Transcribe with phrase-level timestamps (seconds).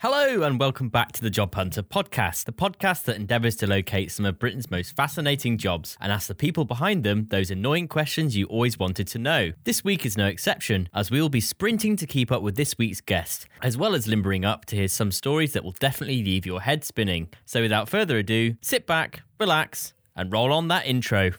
[0.00, 4.12] Hello, and welcome back to the Job Hunter podcast, the podcast that endeavours to locate
[4.12, 8.36] some of Britain's most fascinating jobs and ask the people behind them those annoying questions
[8.36, 9.50] you always wanted to know.
[9.64, 12.78] This week is no exception, as we will be sprinting to keep up with this
[12.78, 16.46] week's guest, as well as limbering up to hear some stories that will definitely leave
[16.46, 17.30] your head spinning.
[17.44, 21.32] So, without further ado, sit back, relax, and roll on that intro.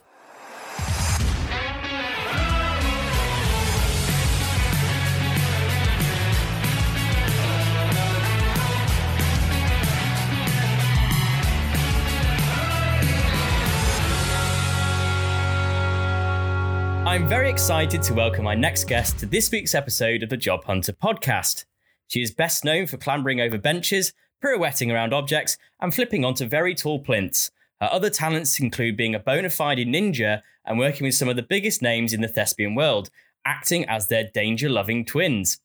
[17.19, 20.63] I'm very excited to welcome my next guest to this week's episode of the Job
[20.63, 21.65] Hunter podcast.
[22.07, 26.73] She is best known for clambering over benches, pirouetting around objects, and flipping onto very
[26.73, 27.51] tall plinths.
[27.81, 31.43] Her other talents include being a bona fide ninja and working with some of the
[31.43, 33.09] biggest names in the thespian world,
[33.45, 35.59] acting as their danger loving twins.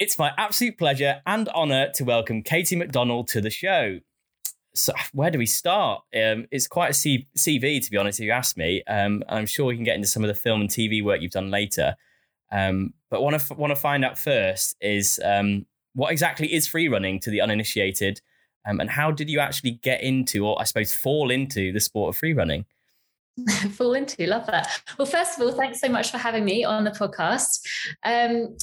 [0.00, 4.00] It's my absolute pleasure and honour to welcome Katie McDonald to the show
[4.76, 6.02] so where do we start?
[6.14, 8.82] Um, it's quite a C- CV, to be honest, if you ask me.
[8.86, 11.32] Um, I'm sure we can get into some of the film and TV work you've
[11.32, 11.96] done later.
[12.52, 16.88] Um, but want to want to find out first is um, what exactly is free
[16.88, 18.20] running to the uninitiated,
[18.66, 22.14] um, and how did you actually get into, or I suppose, fall into the sport
[22.14, 22.66] of free running?
[23.72, 26.84] fall into love that well first of all thanks so much for having me on
[26.84, 27.60] the podcast
[28.04, 28.56] um,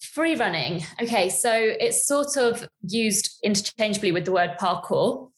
[0.00, 5.28] free running okay so it's sort of used interchangeably with the word parkour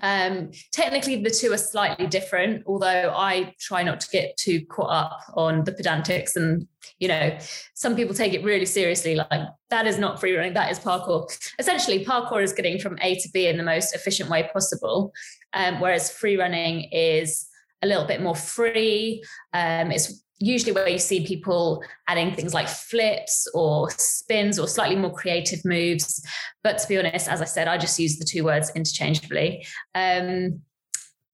[0.00, 4.90] um, technically, the two are slightly different, although I try not to get too caught
[4.90, 6.36] up on the pedantics.
[6.36, 6.66] And,
[6.98, 7.36] you know,
[7.74, 9.28] some people take it really seriously, like
[9.70, 11.26] that is not free running, that is parkour.
[11.58, 15.12] Essentially, parkour is getting from A to B in the most efficient way possible,
[15.52, 17.46] um, whereas free running is
[17.82, 19.22] a little bit more free.
[19.52, 24.96] Um, it's usually where you see people adding things like flips or spins or slightly
[24.96, 26.24] more creative moves.
[26.62, 29.64] But to be honest, as I said, I just use the two words interchangeably.
[29.94, 30.62] Um,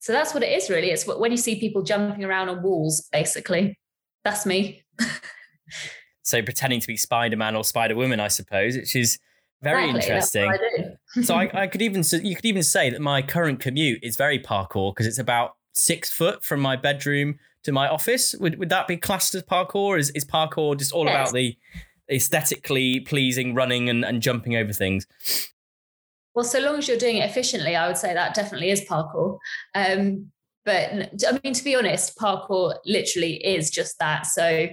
[0.01, 0.91] so that's what it is, really.
[0.91, 3.79] It's when you see people jumping around on walls, basically.
[4.25, 4.83] That's me.
[6.23, 9.19] so pretending to be Spider Man or Spider Woman, I suppose, which is
[9.63, 10.53] very exactly, interesting.
[11.17, 14.17] I so I, I could even you could even say that my current commute is
[14.17, 18.35] very parkour because it's about six foot from my bedroom to my office.
[18.41, 19.99] Would would that be classed as parkour?
[19.99, 21.15] Is is parkour just all yes.
[21.15, 21.57] about the
[22.11, 25.07] aesthetically pleasing running and, and jumping over things?
[26.35, 29.39] Well, so long as you're doing it efficiently, I would say that definitely is parkour.
[29.75, 30.31] Um,
[30.65, 30.91] but
[31.27, 34.27] I mean, to be honest, parkour literally is just that.
[34.27, 34.69] So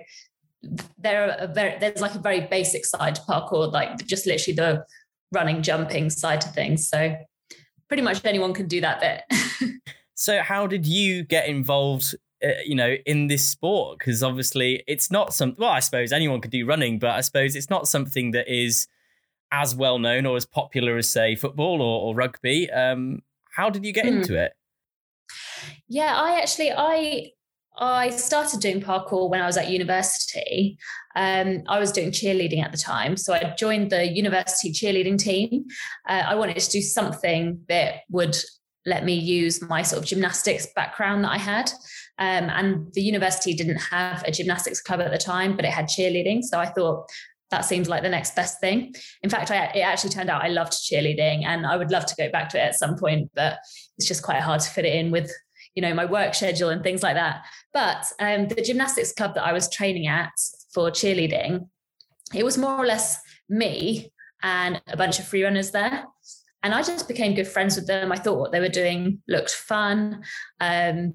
[0.98, 4.86] there are very, there's like a very basic side to parkour, like just literally the
[5.32, 6.88] running, jumping side to things.
[6.88, 7.16] So
[7.88, 9.24] pretty much anyone can do that bit.
[10.16, 15.09] so how did you get involved uh, you know, in this sport because obviously it's
[15.09, 15.56] not some.
[15.58, 18.88] Well, I suppose anyone could do running, but I suppose it's not something that is
[19.52, 22.70] as well known or as popular as say football or, or rugby.
[22.70, 23.22] Um,
[23.52, 24.18] how did you get mm.
[24.18, 24.53] into it?
[25.88, 27.32] Yeah, I actually I
[27.78, 30.78] I started doing parkour when I was at university.
[31.16, 33.16] Um, I was doing cheerleading at the time.
[33.16, 35.66] So I joined the university cheerleading team.
[36.08, 38.36] Uh, I wanted to do something that would
[38.85, 41.72] let me use my sort of gymnastics background that I had.
[42.18, 45.85] Um, and the university didn't have a gymnastics club at the time, but it had
[45.85, 46.44] cheerleading.
[46.44, 47.09] So I thought
[47.51, 48.94] that seemed like the next best thing.
[49.22, 52.16] In fact, I, it actually turned out I loved cheerleading and I would love to
[52.16, 53.57] go back to it at some point, but
[53.97, 55.31] it's just quite hard to fit it in with,
[55.73, 57.46] you know, my work schedule and things like that.
[57.73, 60.31] But um, the gymnastics club that I was training at
[60.73, 61.67] for cheerleading,
[62.34, 63.19] it was more or less
[63.50, 66.06] me and a bunch of free runners there.
[66.66, 68.12] And I just became good friends with them.
[68.12, 70.24] I thought what they were doing looked fun.
[70.59, 71.14] Um,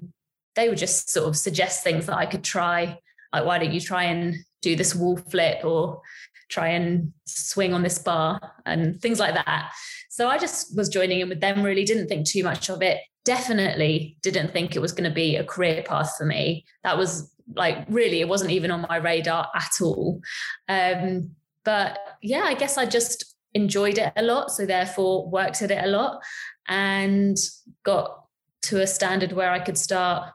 [0.55, 2.97] they would just sort of suggest things that I could try.
[3.33, 6.01] Like, why don't you try and do this wall flip or
[6.47, 9.73] try and swing on this bar and things like that.
[10.09, 12.99] So I just was joining in with them, really didn't think too much of it.
[13.25, 16.63] Definitely didn't think it was going to be a career path for me.
[16.85, 20.21] That was like really, it wasn't even on my radar at all.
[20.69, 21.31] Um,
[21.65, 24.51] but yeah, I guess I just enjoyed it a lot.
[24.51, 26.21] So therefore worked at it a lot
[26.67, 27.37] and
[27.83, 28.25] got
[28.63, 30.31] to a standard where I could start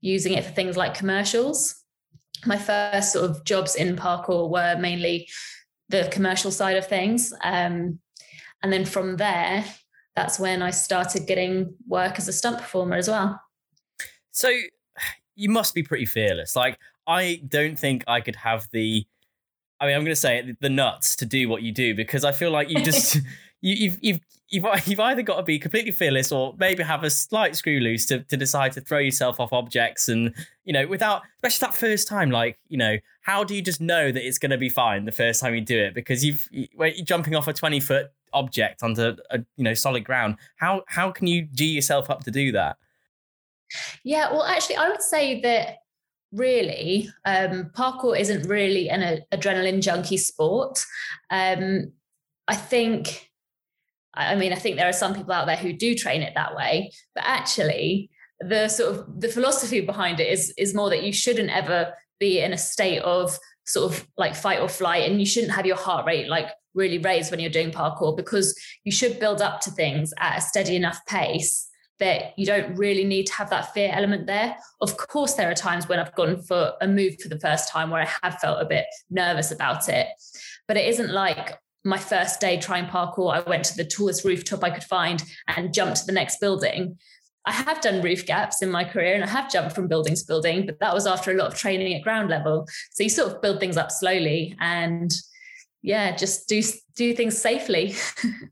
[0.00, 1.74] using it for things like commercials.
[2.44, 5.28] My first sort of jobs in parkour were mainly
[5.88, 7.32] the commercial side of things.
[7.42, 7.98] Um,
[8.62, 9.64] and then from there,
[10.14, 13.40] that's when I started getting work as a stunt performer as well.
[14.30, 14.50] So
[15.34, 16.56] you must be pretty fearless.
[16.56, 19.06] Like, I don't think I could have the,
[19.80, 22.24] I mean, I'm going to say it, the nuts to do what you do because
[22.24, 23.16] I feel like you just,
[23.60, 27.10] you, you've, you've you've you've either got to be completely fearless or maybe have a
[27.10, 30.32] slight screw loose to, to decide to throw yourself off objects and
[30.64, 34.12] you know without especially that first time like you know how do you just know
[34.12, 36.68] that it's going to be fine the first time you do it because you've you,
[36.78, 40.36] are jumping off a 20 foot object onto a you know solid ground.
[40.56, 42.76] How how can you g yourself up to do that?
[44.04, 45.78] Yeah, well, actually, I would say that
[46.32, 50.84] really um, parkour isn't really an a, adrenaline junkie sport.
[51.30, 51.92] Um,
[52.48, 53.30] I think,
[54.14, 56.54] I mean, I think there are some people out there who do train it that
[56.54, 61.12] way, but actually, the sort of the philosophy behind it is is more that you
[61.12, 65.26] shouldn't ever be in a state of sort of like fight or flight and you
[65.26, 69.18] shouldn't have your heart rate like really raised when you're doing parkour because you should
[69.18, 71.65] build up to things at a steady enough pace
[71.98, 74.56] that you don't really need to have that fear element there.
[74.80, 77.90] Of course, there are times when I've gone for a move for the first time
[77.90, 80.08] where I have felt a bit nervous about it,
[80.68, 83.32] but it isn't like my first day trying parkour.
[83.32, 86.98] I went to the tallest rooftop I could find and jumped to the next building.
[87.46, 90.26] I have done roof gaps in my career and I have jumped from building to
[90.26, 92.66] building, but that was after a lot of training at ground level.
[92.90, 95.12] So you sort of build things up slowly and
[95.82, 96.60] yeah, just do
[96.96, 97.94] do things safely.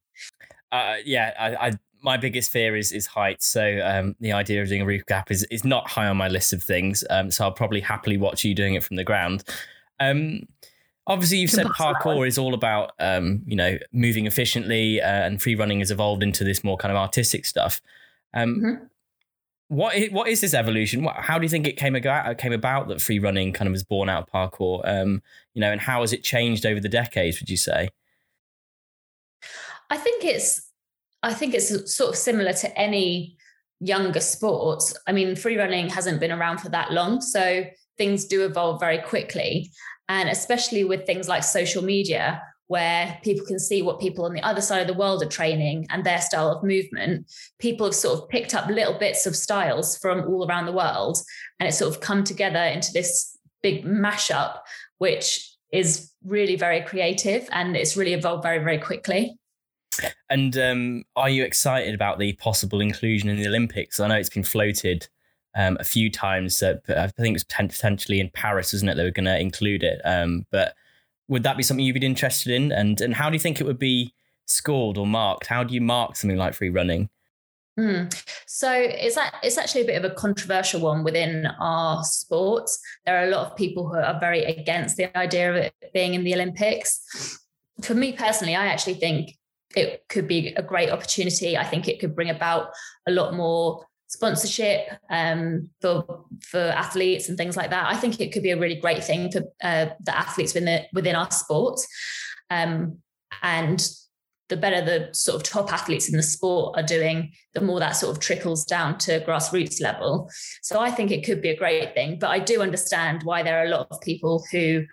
[0.73, 1.73] uh, yeah, I, I,
[2.05, 3.47] my biggest fear is is heights.
[3.47, 6.29] So um, the idea of doing a roof gap is is not high on my
[6.29, 7.03] list of things.
[7.11, 9.43] Um, so I'll probably happily watch you doing it from the ground.
[9.99, 10.43] Um,
[11.07, 15.55] obviously, you've said parkour is all about um, you know moving efficiently, uh, and free
[15.55, 17.81] running has evolved into this more kind of artistic stuff.
[18.35, 18.85] Um, mm-hmm.
[19.69, 21.09] what is, what is this evolution?
[21.17, 22.37] How do you think it came about?
[22.37, 24.83] Came about that free running kind of was born out of parkour.
[24.85, 25.23] Um,
[25.55, 27.41] you know, and how has it changed over the decades?
[27.41, 27.89] Would you say?
[29.91, 30.64] I think it's
[31.25, 33.39] I think it's sort of similar to any
[33.81, 34.95] younger sports.
[35.07, 37.65] I mean, free running hasn't been around for that long, so
[37.97, 39.71] things do evolve very quickly,
[40.11, 44.43] and especially with things like social media, where people can see what people on the
[44.43, 47.27] other side of the world are training and their style of movement.
[47.59, 51.17] People have sort of picked up little bits of styles from all around the world,
[51.59, 54.59] and it's sort of come together into this big mashup,
[54.99, 59.39] which is really very creative and it's really evolved very, very quickly.
[60.31, 64.01] And um, are you excited about the possible inclusion in the Olympics?
[64.01, 65.09] I know it's been floated
[65.55, 66.63] um, a few times.
[66.63, 68.97] Uh, I think it was potentially in Paris, isn't it?
[68.97, 70.01] They were going to include it.
[70.05, 70.75] Um, but
[71.29, 72.73] would that be something you'd be interested in?
[72.73, 74.15] And and how do you think it would be
[74.47, 75.47] scored or marked?
[75.47, 77.09] How do you mark something like free running?
[77.79, 78.15] Mm.
[78.47, 82.79] So it's that it's actually a bit of a controversial one within our sports.
[83.05, 86.15] There are a lot of people who are very against the idea of it being
[86.15, 87.41] in the Olympics.
[87.83, 89.37] For me personally, I actually think
[89.77, 91.57] it could be a great opportunity.
[91.57, 92.69] I think it could bring about
[93.09, 97.87] a lot more sponsorship um, for for athletes and things like that.
[97.87, 100.87] I think it could be a really great thing for uh, the athletes within the,
[100.93, 101.81] within our sport.
[102.51, 102.99] Um,
[103.43, 103.87] and
[104.49, 107.93] the better the sort of top athletes in the sport are doing, the more that
[107.97, 110.31] sort of trickles down to grassroots level.
[110.63, 112.19] So I think it could be a great thing.
[112.19, 114.85] But I do understand why there are a lot of people who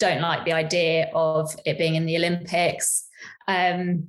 [0.00, 3.03] don't like the idea of it being in the Olympics.
[3.48, 4.08] Um,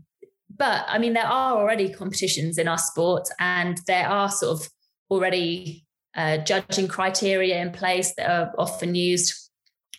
[0.57, 4.69] but I mean, there are already competitions in our sport, and there are sort of
[5.09, 5.85] already
[6.15, 9.44] uh, judging criteria in place that are often used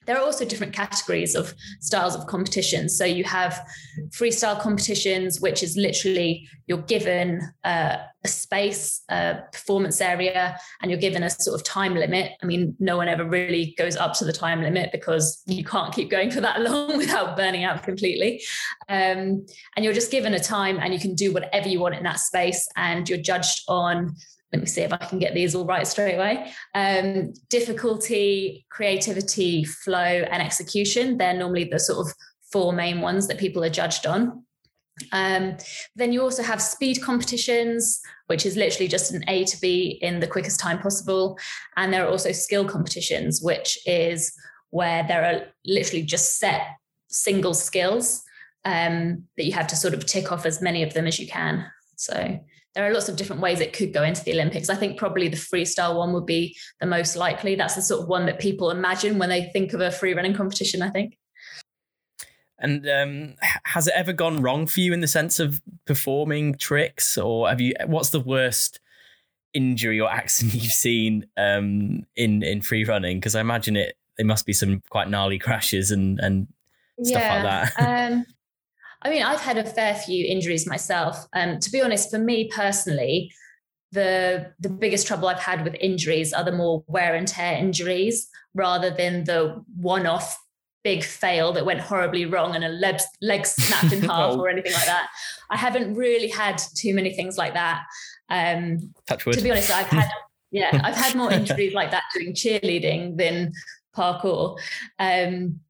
[0.07, 2.89] there are also different categories of styles of competition.
[2.89, 3.61] So you have
[4.11, 11.01] freestyle competitions, which is literally you're given uh, a space, a performance area, and you're
[11.01, 12.33] given a sort of time limit.
[12.43, 15.95] I mean, no one ever really goes up to the time limit because you can't
[15.95, 18.43] keep going for that long without burning out completely.
[18.89, 22.03] Um, and you're just given a time and you can do whatever you want in
[22.05, 24.17] that space, and you're judged on
[24.53, 26.53] let me see if I can get these all right straight away.
[26.75, 31.19] Um, difficulty, creativity, flow, and execution.
[31.19, 32.13] They're normally the sort of
[32.53, 34.45] four main ones that people are judged on.
[35.13, 35.57] Um,
[35.95, 40.21] then you also have speed competitions, which is literally just an A to B in
[40.21, 41.39] the quickest time possible.
[41.77, 44.33] And there are also skill competitions, which is
[44.71, 46.63] where there are literally just set
[47.09, 48.23] single skills
[48.65, 51.27] um, that you have to sort of tick off as many of them as you
[51.27, 51.67] can.
[51.97, 52.41] So
[52.77, 54.69] there are lots of different ways it could go into the Olympics.
[54.69, 57.55] I think probably the freestyle one would be the most likely.
[57.55, 60.35] That's the sort of one that people imagine when they think of a free running
[60.35, 61.17] competition, I think.
[62.59, 67.17] And um, has it ever gone wrong for you in the sense of performing tricks,
[67.17, 67.73] or have you?
[67.87, 68.79] What's the worst
[69.55, 73.19] injury or accident you've seen um, in in free running?
[73.19, 76.47] Because I imagine it there must be some quite gnarly crashes and and
[77.03, 78.11] stuff yeah, like that.
[78.13, 78.27] um,
[79.07, 81.29] I mean, I've had a fair few injuries myself.
[81.33, 83.31] Um, to be honest, for me personally,
[83.93, 88.29] the the biggest trouble I've had with injuries are the more wear and tear injuries
[88.53, 90.37] rather than the one-off
[90.83, 94.41] big fail that went horribly wrong and a leg, leg snapped in half oh.
[94.41, 95.07] or anything like that.
[95.51, 97.85] I haven't really had too many things like that.
[98.29, 99.37] Um, Touch wood.
[99.37, 100.09] To be honest, I've had
[100.51, 103.53] yeah, I've had more injuries like that doing cheerleading than
[103.97, 104.59] parkour.
[104.99, 105.61] Um,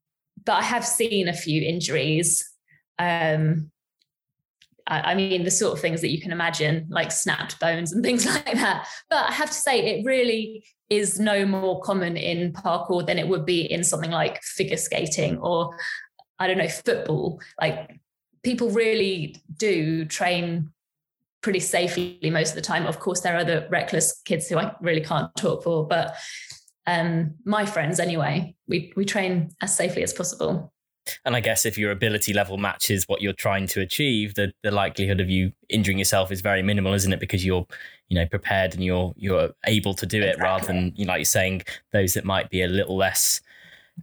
[0.43, 2.43] but I have seen a few injuries
[2.99, 3.71] um,
[4.89, 8.25] I mean, the sort of things that you can imagine, like snapped bones and things
[8.25, 8.87] like that.
[9.11, 13.27] But I have to say, it really is no more common in parkour than it
[13.27, 15.77] would be in something like figure skating or,
[16.39, 17.41] I don't know, football.
[17.61, 17.99] Like
[18.45, 20.71] people really do train
[21.43, 22.87] pretty safely most of the time.
[22.87, 26.15] Of course, there are the reckless kids who I really can't talk for, but
[26.87, 30.73] um, my friends anyway, we we train as safely as possible.
[31.25, 34.71] And I guess if your ability level matches what you're trying to achieve, the, the
[34.71, 37.21] likelihood of you injuring yourself is very minimal, isn't it?
[37.21, 37.67] Because you're,
[38.09, 41.21] you know, prepared and you're you're able to do it rather than, you know, like
[41.21, 43.41] you're saying, those that might be a little less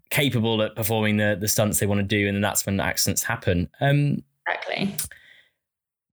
[0.09, 3.23] capable at performing the the stunts they want to do, and then that's when accidents
[3.23, 3.69] happen.
[3.79, 4.95] Um, exactly.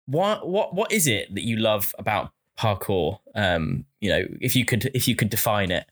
[0.07, 3.21] What what what is it that you love about parkour?
[3.35, 5.87] Um, you know, if you could if you could define it.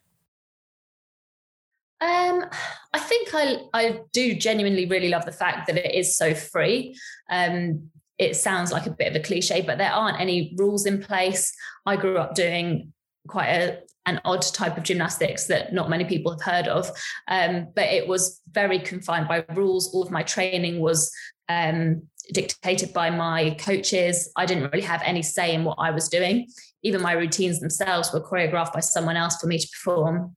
[2.00, 2.44] Um,
[2.92, 6.96] I think I I do genuinely really love the fact that it is so free.
[7.30, 11.02] Um, it sounds like a bit of a cliche, but there aren't any rules in
[11.02, 11.52] place.
[11.86, 12.92] I grew up doing
[13.26, 16.90] quite a an odd type of gymnastics that not many people have heard of,
[17.28, 19.92] um, but it was very confined by rules.
[19.92, 21.12] All of my training was
[21.50, 22.02] um,
[22.32, 24.32] dictated by my coaches.
[24.34, 26.48] I didn't really have any say in what I was doing.
[26.82, 30.34] Even my routines themselves were choreographed by someone else for me to perform.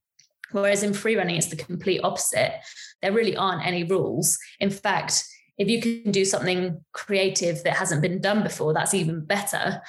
[0.51, 2.53] Whereas in free running, it's the complete opposite.
[3.01, 4.37] There really aren't any rules.
[4.59, 5.23] In fact,
[5.57, 9.81] if you can do something creative that hasn't been done before, that's even better.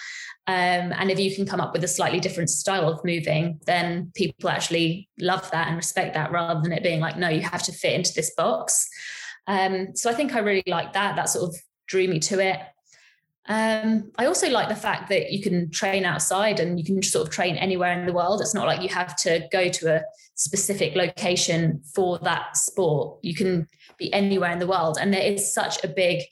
[0.46, 4.10] Um, and if you can come up with a slightly different style of moving, then
[4.14, 7.62] people actually love that and respect that rather than it being like, no, you have
[7.64, 8.88] to fit into this box.
[9.46, 11.16] Um, so I think I really like that.
[11.16, 12.58] That sort of drew me to it.
[13.48, 17.26] Um, I also like the fact that you can train outside and you can sort
[17.26, 18.40] of train anywhere in the world.
[18.40, 20.02] It's not like you have to go to a
[20.34, 23.18] specific location for that sport.
[23.22, 23.66] You can
[23.98, 24.96] be anywhere in the world.
[25.00, 26.22] And there is such a big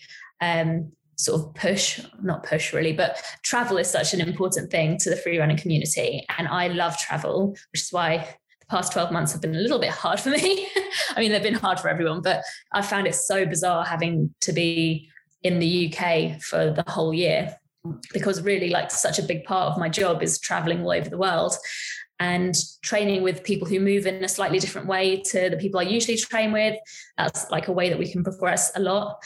[0.41, 5.11] um, sort of push, not push really, but travel is such an important thing to
[5.11, 6.25] the free running community.
[6.39, 8.19] And I love travel, which is why
[8.61, 10.69] the past 12 months have been a little bit hard for me.
[11.17, 14.53] I mean, they've been hard for everyone, but I found it so bizarre having to
[14.53, 15.11] be
[15.43, 17.57] in the UK for the whole year
[18.13, 21.17] because really like such a big part of my job is traveling all over the
[21.17, 21.57] world
[22.19, 25.85] and training with people who move in a slightly different way to the people I
[25.85, 26.77] usually train with.
[27.17, 29.17] That's like a way that we can progress a lot.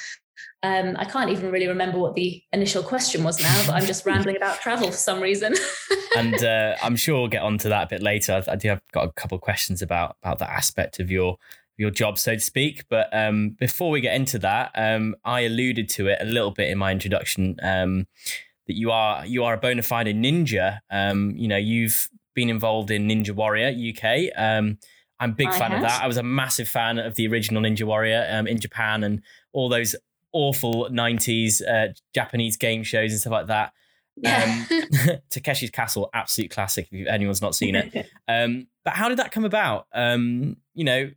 [0.62, 4.06] Um, I can't even really remember what the initial question was now, but I'm just
[4.06, 5.54] rambling about travel for some reason.
[6.16, 8.40] and uh, I'm sure we'll get onto that a bit later.
[8.49, 11.37] I, I do have got a couple of questions about about that aspect of your
[11.76, 12.85] your job, so to speak.
[12.88, 16.69] But um, before we get into that, um, I alluded to it a little bit
[16.69, 18.07] in my introduction um,
[18.66, 20.81] that you are you are a bona fide ninja.
[20.90, 24.33] Um, you know, you've been involved in Ninja Warrior UK.
[24.37, 24.78] Um,
[25.21, 25.83] I'm a big I fan have.
[25.83, 26.02] of that.
[26.02, 29.69] I was a massive fan of the original Ninja Warrior um, in Japan and all
[29.69, 29.95] those
[30.33, 33.73] awful 90s uh, Japanese game shows and stuff like that.
[34.26, 34.66] Um,
[35.31, 38.11] Takeshi's Castle, absolute classic if anyone's not seen it.
[38.28, 39.87] Um, but how did that come about?
[39.95, 41.11] Um, you know,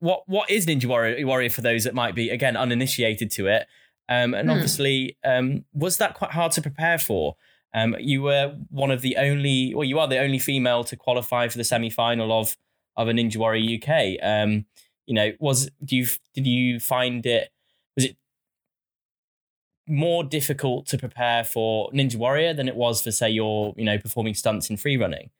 [0.00, 3.66] what what is Ninja Warrior, Warrior for those that might be again uninitiated to it?
[4.08, 4.54] Um, and hmm.
[4.54, 7.36] obviously, um, was that quite hard to prepare for?
[7.74, 11.48] Um, you were one of the only, well, you are the only female to qualify
[11.48, 12.56] for the semi final of
[12.96, 14.16] of a Ninja Warrior UK.
[14.22, 14.64] Um,
[15.06, 17.50] you know, was do you did you find it?
[17.96, 18.16] Was it
[19.86, 23.98] more difficult to prepare for Ninja Warrior than it was for, say, your you know
[23.98, 25.30] performing stunts in free running?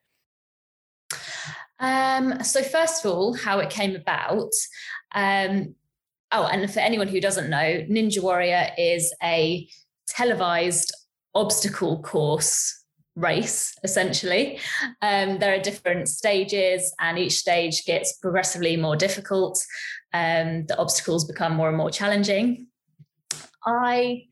[1.79, 4.53] Um, so first of all, how it came about.
[5.15, 5.75] Um,
[6.33, 9.69] oh, and for anyone who doesn't know, Ninja Warrior is a
[10.09, 10.95] televised
[11.35, 12.85] obstacle course
[13.17, 14.59] race essentially.
[15.03, 19.63] Um, there are different stages and each stage gets progressively more difficult.
[20.13, 22.69] Um, the obstacles become more and more challenging.
[23.65, 24.25] I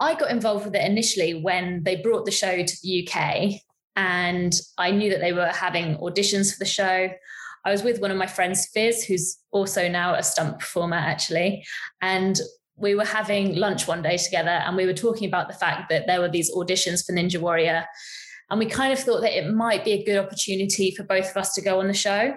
[0.00, 3.52] i got involved with it initially when they brought the show to the uk
[3.96, 7.10] and I knew that they were having auditions for the show.
[7.64, 11.64] I was with one of my friends, Fizz, who's also now a stunt performer, actually.
[12.00, 12.40] And
[12.76, 16.06] we were having lunch one day together and we were talking about the fact that
[16.06, 17.84] there were these auditions for Ninja Warrior.
[18.50, 21.36] And we kind of thought that it might be a good opportunity for both of
[21.36, 22.34] us to go on the show.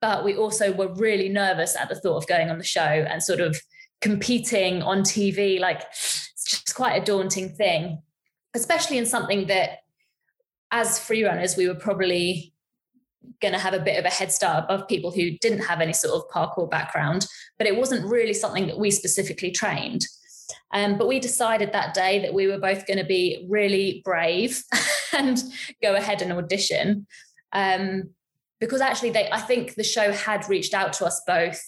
[0.00, 3.22] But we also were really nervous at the thought of going on the show and
[3.22, 3.58] sort of
[4.00, 5.60] competing on TV.
[5.60, 8.02] Like, it's just quite a daunting thing,
[8.54, 9.78] especially in something that
[10.74, 12.52] as free runners, we were probably
[13.40, 15.92] going to have a bit of a head start above people who didn't have any
[15.92, 17.26] sort of parkour background,
[17.58, 20.04] but it wasn't really something that we specifically trained.
[20.72, 24.64] Um, but we decided that day that we were both going to be really brave
[25.16, 25.40] and
[25.80, 27.06] go ahead and audition.
[27.52, 28.10] Um,
[28.60, 31.60] because actually, they, I think the show had reached out to us both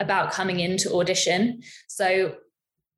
[0.00, 1.62] about coming in to audition.
[1.86, 2.36] So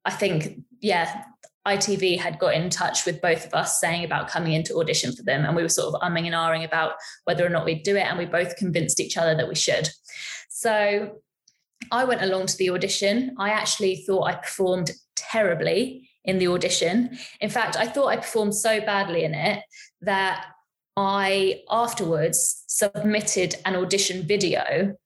[0.05, 1.25] I think, yeah,
[1.67, 5.23] ITV had got in touch with both of us saying about coming into audition for
[5.23, 5.45] them.
[5.45, 6.93] And we were sort of umming and ahhing about
[7.25, 8.07] whether or not we'd do it.
[8.07, 9.89] And we both convinced each other that we should.
[10.49, 11.21] So
[11.91, 13.35] I went along to the audition.
[13.39, 17.19] I actually thought I performed terribly in the audition.
[17.41, 19.63] In fact, I thought I performed so badly in it
[20.03, 20.47] that
[20.97, 24.97] I afterwards submitted an audition video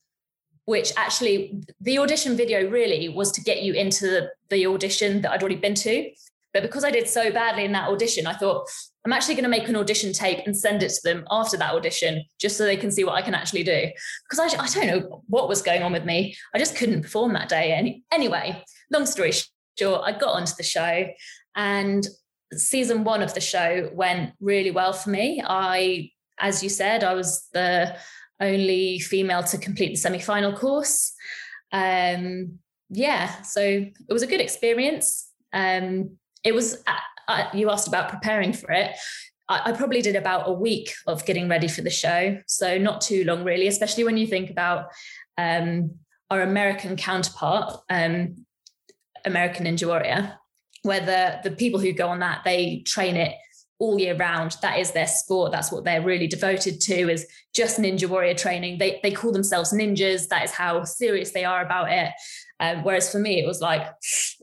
[0.67, 5.33] which actually the audition video really was to get you into the, the audition that
[5.33, 6.09] I'd already been to.
[6.53, 8.69] But because I did so badly in that audition, I thought
[9.05, 11.75] I'm actually going to make an audition tape and send it to them after that
[11.75, 13.89] audition, just so they can see what I can actually do.
[14.29, 16.37] Because I, I don't know what was going on with me.
[16.55, 17.73] I just couldn't perform that day.
[17.73, 19.33] Any, anyway, long story
[19.79, 21.07] short, I got onto the show
[21.57, 22.07] and
[22.53, 25.43] season one of the show went really well for me.
[25.45, 27.97] I, as you said, I was the
[28.41, 31.13] only female to complete the semi-final course.
[31.73, 35.31] Um, yeah, so it was a good experience.
[35.53, 36.93] Um, it was uh,
[37.29, 38.97] uh, you asked about preparing for it.
[39.49, 43.01] I, I, probably did about a week of getting ready for the show, so not
[43.01, 43.69] too long really.
[43.69, 44.87] Especially when you think about
[45.39, 45.93] um,
[46.31, 48.47] our American counterpart, um,
[49.25, 50.35] American Ninja Warrior,
[50.83, 53.35] where the the people who go on that they train it
[53.81, 54.57] all year round.
[54.63, 55.51] That is their sport.
[55.51, 58.79] That's what they're really devoted to is just ninja warrior training.
[58.79, 60.29] They, they call themselves ninjas.
[60.29, 62.13] That is how serious they are about it.
[62.61, 63.87] Um, whereas for me, it was like,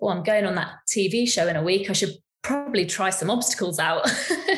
[0.01, 1.89] oh, I'm going on that TV show in a week.
[1.89, 2.13] I should
[2.47, 4.09] probably try some obstacles out.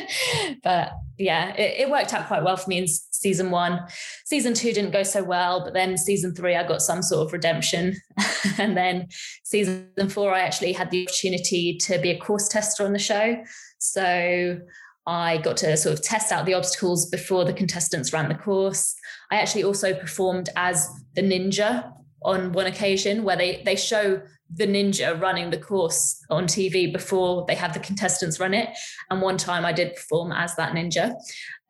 [0.62, 3.80] but yeah, it, it, worked out quite well for me in season one.
[4.24, 7.32] Season two didn't go so well, but then season three, I got some sort of
[7.32, 7.96] redemption.
[8.58, 9.08] and then
[9.42, 13.42] season four, I actually had the opportunity to be a course tester on the show.
[13.78, 14.60] So
[15.06, 18.94] I got to sort of test out the obstacles before the contestants ran the course.
[19.32, 24.22] I actually also performed as the ninja on one occasion where they they show
[24.52, 28.68] the ninja running the course on TV before they have the contestants run it.
[29.08, 31.14] And one time I did perform as that ninja.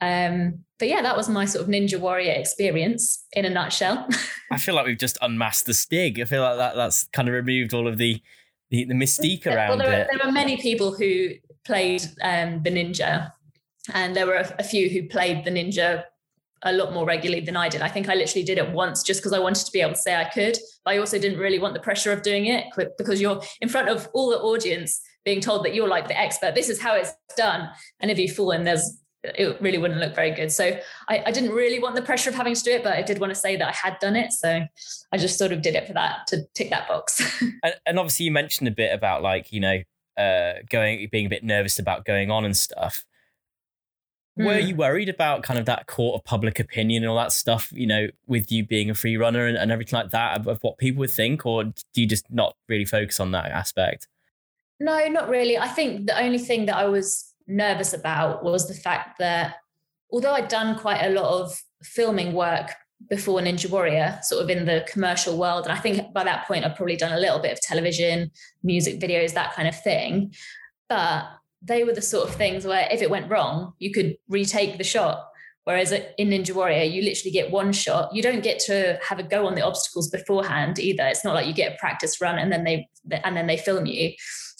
[0.01, 4.09] Um, but yeah, that was my sort of ninja warrior experience in a nutshell.
[4.51, 6.21] I feel like we've just unmasked the stig.
[6.21, 8.21] I feel like that that's kind of removed all of the
[8.71, 10.09] the, the mystique around well, there it.
[10.11, 11.31] There are many people who
[11.65, 13.33] played um, the ninja,
[13.93, 16.05] and there were a, a few who played the ninja
[16.63, 17.83] a lot more regularly than I did.
[17.83, 20.01] I think I literally did it once just because I wanted to be able to
[20.01, 20.59] say I could.
[20.85, 22.67] But I also didn't really want the pressure of doing it
[22.99, 26.55] because you're in front of all the audience being told that you're like the expert.
[26.55, 27.69] This is how it's done.
[28.01, 30.51] And if you fall in, there's it really wouldn't look very good.
[30.51, 33.03] So I, I, didn't really want the pressure of having to do it, but I
[33.03, 34.33] did want to say that I had done it.
[34.33, 34.67] So
[35.13, 37.21] I just sort of did it for that to tick that box.
[37.63, 39.83] and, and obviously you mentioned a bit about like, you know,
[40.17, 43.05] uh, going being a bit nervous about going on and stuff.
[44.45, 44.67] Were hmm.
[44.67, 47.87] you worried about kind of that court of public opinion and all that stuff, you
[47.87, 50.79] know, with you being a free runner and, and everything like that, of, of what
[50.79, 51.47] people would think?
[51.47, 54.09] Or do you just not really focus on that aspect?
[54.79, 55.59] No, not really.
[55.59, 59.57] I think the only thing that I was nervous about was the fact that
[60.11, 62.71] although I'd done quite a lot of filming work
[63.09, 66.65] before Ninja Warrior, sort of in the commercial world, and I think by that point
[66.65, 68.31] I'd probably done a little bit of television,
[68.63, 70.35] music videos, that kind of thing.
[70.89, 71.27] But
[71.63, 74.85] they were the sort of things where if it went wrong, you could retake the
[74.85, 75.27] shot.
[75.65, 78.15] Whereas in Ninja Warrior, you literally get one shot.
[78.15, 81.07] You don't get to have a go on the obstacles beforehand either.
[81.07, 83.87] It's not like you get a practice run and then they and then they film
[83.87, 84.13] you.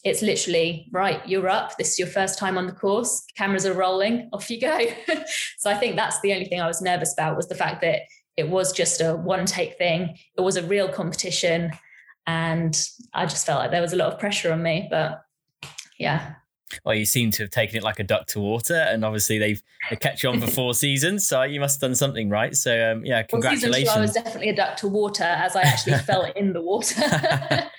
[0.05, 1.27] It's literally right.
[1.27, 1.77] You're up.
[1.77, 3.25] This is your first time on the course.
[3.37, 4.29] Cameras are rolling.
[4.33, 4.79] Off you go.
[5.59, 8.03] so I think that's the only thing I was nervous about was the fact that
[8.37, 10.17] it was just a one take thing.
[10.37, 11.73] It was a real competition,
[12.27, 12.81] and
[13.13, 14.87] I just felt like there was a lot of pressure on me.
[14.91, 15.23] But
[15.99, 16.35] yeah,
[16.85, 19.63] well, you seem to have taken it like a duck to water, and obviously they've
[19.89, 22.55] they kept you on for four seasons, so you must have done something right.
[22.55, 23.65] So um, yeah, congratulations.
[23.65, 26.53] Well, season two, I was definitely a duck to water as I actually fell in
[26.53, 27.03] the water.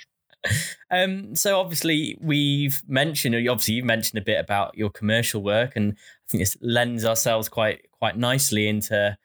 [0.92, 5.94] um, so obviously we've mentioned, obviously you've mentioned a bit about your commercial work, and
[5.94, 9.18] I think this lends ourselves quite quite nicely into,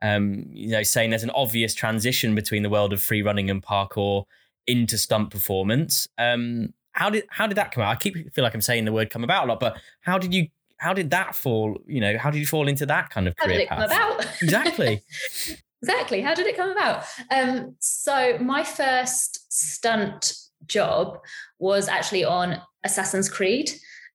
[0.00, 3.62] um, you know, saying there's an obvious transition between the world of free running and
[3.62, 4.24] parkour
[4.66, 6.08] into stunt performance.
[6.18, 7.90] Um, how did how did that come out?
[7.90, 10.32] I keep feel like I'm saying the word come about a lot, but how did
[10.32, 11.78] you how did that fall?
[11.86, 13.90] You know, how did you fall into that kind of how career did it path?
[13.90, 14.26] come about?
[14.42, 15.02] Exactly.
[15.82, 16.20] exactly.
[16.20, 17.04] How did it come about?
[17.30, 20.34] Um, so my first stunt
[20.66, 21.18] job
[21.58, 23.70] was actually on Assassin's Creed,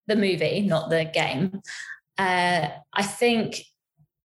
[0.08, 1.62] the movie, not the game.
[2.18, 3.62] Uh, I think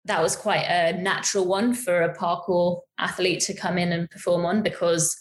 [0.07, 4.47] that was quite a natural one for a parkour athlete to come in and perform
[4.47, 5.15] on because,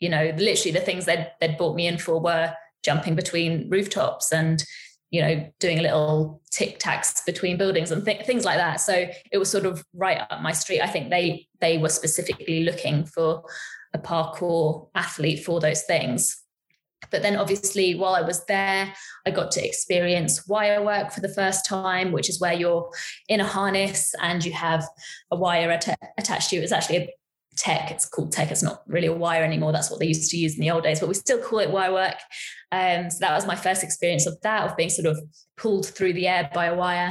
[0.00, 2.52] you know, literally the things that they'd brought me in for were
[2.86, 4.64] jumping between rooftops and
[5.10, 8.76] you know doing a little tic tacs between buildings and th- things like that.
[8.80, 10.80] So it was sort of right up my street.
[10.80, 13.42] I think they they were specifically looking for
[13.92, 16.42] a parkour athlete for those things.
[17.10, 18.92] But then obviously while I was there,
[19.26, 22.90] I got to experience wire work for the first time, which is where you're
[23.28, 24.84] in a harness and you have
[25.30, 26.62] a wire att- attached to you.
[26.62, 27.08] It's actually a
[27.56, 27.90] tech.
[27.90, 28.50] It's called tech.
[28.50, 29.72] It's not really a wire anymore.
[29.72, 31.70] That's what they used to use in the old days, but we still call it
[31.70, 32.16] wire work.
[32.72, 35.18] Um, so that was my first experience of that, of being sort of
[35.56, 37.10] pulled through the air by a wire.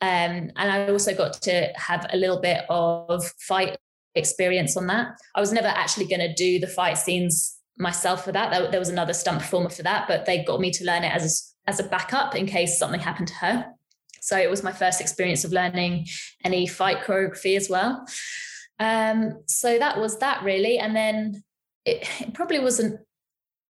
[0.00, 3.76] Um, and I also got to have a little bit of fight
[4.14, 5.08] experience on that.
[5.34, 8.70] I was never actually going to do the fight scenes myself for that.
[8.70, 11.54] There, was another stunt performer for that, but they got me to learn it as
[11.66, 13.66] a, as a backup in case something happened to her.
[14.20, 16.06] So it was my first experience of learning
[16.44, 18.06] any fight choreography as well.
[18.82, 21.44] Um, so that was that really, and then
[21.84, 23.00] it, it probably wasn't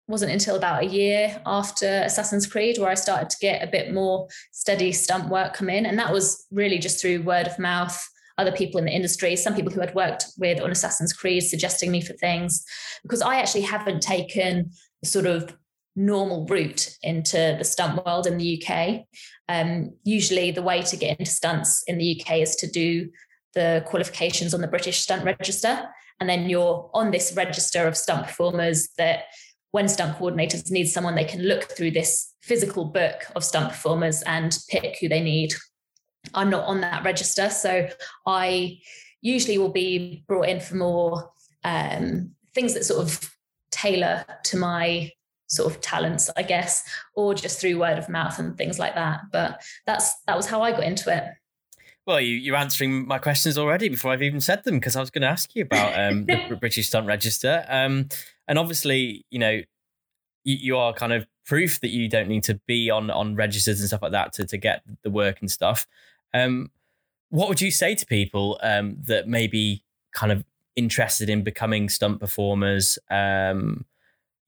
[0.09, 3.95] wasn't until about a year after Assassin's Creed where I started to get a bit
[3.95, 7.99] more steady stunt work come in, and that was really just through word of mouth
[8.39, 11.91] other people in the industry, some people who had worked with on Assassin's Creed suggesting
[11.91, 12.65] me for things,
[13.03, 14.71] because I actually haven't taken
[15.05, 15.55] sort of
[15.95, 19.03] normal route into the stunt world in the UK.
[19.51, 23.11] Um, usually, the way to get into stunts in the UK is to do
[23.55, 25.89] the qualifications on the British Stunt Register.
[26.21, 29.25] And then you're on this register of stunt performers that
[29.73, 34.23] when stunt coordinators need someone, they can look through this physical book of stunt performers
[34.23, 35.55] and pick who they need
[36.35, 37.51] I'm not on that register.
[37.51, 37.89] So
[38.27, 38.79] I
[39.21, 41.31] usually will be brought in for more
[41.65, 43.31] um, things that sort of
[43.71, 45.11] tailor to my
[45.49, 46.83] sort of talents, I guess,
[47.15, 49.21] or just through word of mouth and things like that.
[49.33, 51.25] But that's that was how I got into it.
[52.05, 55.11] Well, you, are answering my questions already before I've even said them because I was
[55.11, 57.65] going to ask you about um, the British Stunt Register.
[57.69, 58.09] Um,
[58.49, 59.61] and obviously, you know,
[60.43, 63.79] you, you, are kind of proof that you don't need to be on on registers
[63.79, 65.87] and stuff like that to to get the work and stuff.
[66.35, 66.73] Um,
[67.31, 71.89] what would you say to people um, that may be kind of interested in becoming
[71.89, 72.99] stunt performers?
[73.11, 73.85] Um,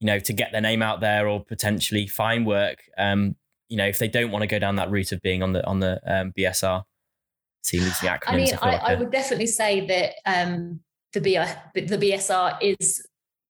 [0.01, 2.83] you know, to get their name out there or potentially find work.
[2.97, 3.37] Um,
[3.69, 5.65] you know, if they don't want to go down that route of being on the
[5.65, 6.83] on the um, BSR,
[7.65, 8.19] see the acronyms.
[8.27, 10.79] I mean, I, I, would definitely say that um,
[11.13, 11.35] the B,
[11.73, 13.05] the BSR is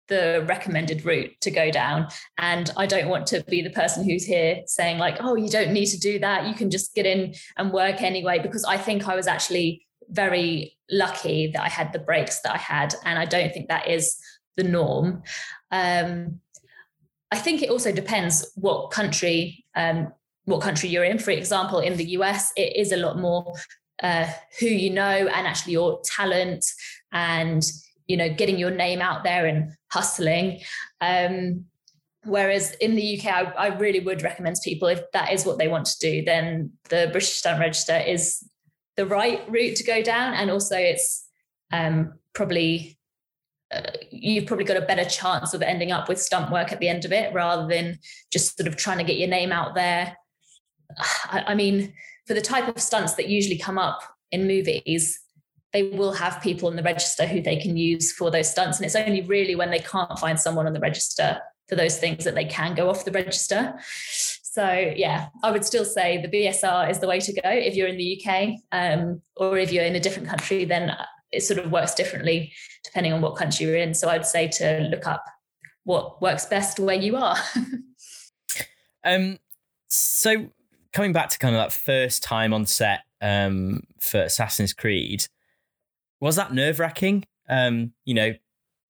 [0.08, 2.08] the recommended route to go down.
[2.38, 5.72] And I don't want to be the person who's here saying, like, oh, you don't
[5.72, 6.46] need to do that.
[6.46, 10.76] You can just get in and work anyway, because I think I was actually very
[10.90, 12.94] lucky that I had the breaks that I had.
[13.04, 14.16] And I don't think that is
[14.56, 15.22] the norm.
[15.70, 16.40] Um,
[17.32, 20.12] I think it also depends what country um,
[20.44, 21.18] what country you're in.
[21.18, 23.54] For example, in the US, it is a lot more
[24.02, 24.30] uh,
[24.60, 26.64] who you know and actually your talent
[27.12, 27.62] and
[28.06, 30.60] you know getting your name out there and hustling.
[31.00, 31.66] Um,
[32.26, 35.58] whereas in the uk I, I, really would recommend to people if that is what
[35.58, 38.42] they want to do then the british stunt register is
[38.96, 40.34] the right route to go down.
[40.34, 41.26] And also it's
[41.72, 42.98] um, probably
[43.72, 46.88] uh, you've probably got a better chance of ending up with stunt work at the
[46.88, 47.98] end of it rather than
[48.30, 50.16] just sort of trying to get your name out there.
[50.98, 51.92] I, I mean
[52.26, 54.00] for the type of stunts that usually come up
[54.32, 55.20] in movies
[55.74, 58.78] they will have people in the register who they can use for those stunts.
[58.78, 62.24] And it's only really when they can't find someone on the register for those things
[62.24, 63.74] that they can go off the register.
[64.08, 67.88] So yeah, I would still say the BSR is the way to go if you're
[67.88, 70.96] in the UK, um, or if you're in a different country, then
[71.32, 72.52] it sort of works differently
[72.84, 73.94] depending on what country you're in.
[73.94, 75.24] So I'd say to look up
[75.82, 77.36] what works best where you are.
[79.04, 79.40] um,
[79.88, 80.50] so
[80.94, 85.26] coming back to kind of that first time on set um, for Assassin's Creed,
[86.20, 87.24] was that nerve wracking?
[87.48, 88.32] Um, you know,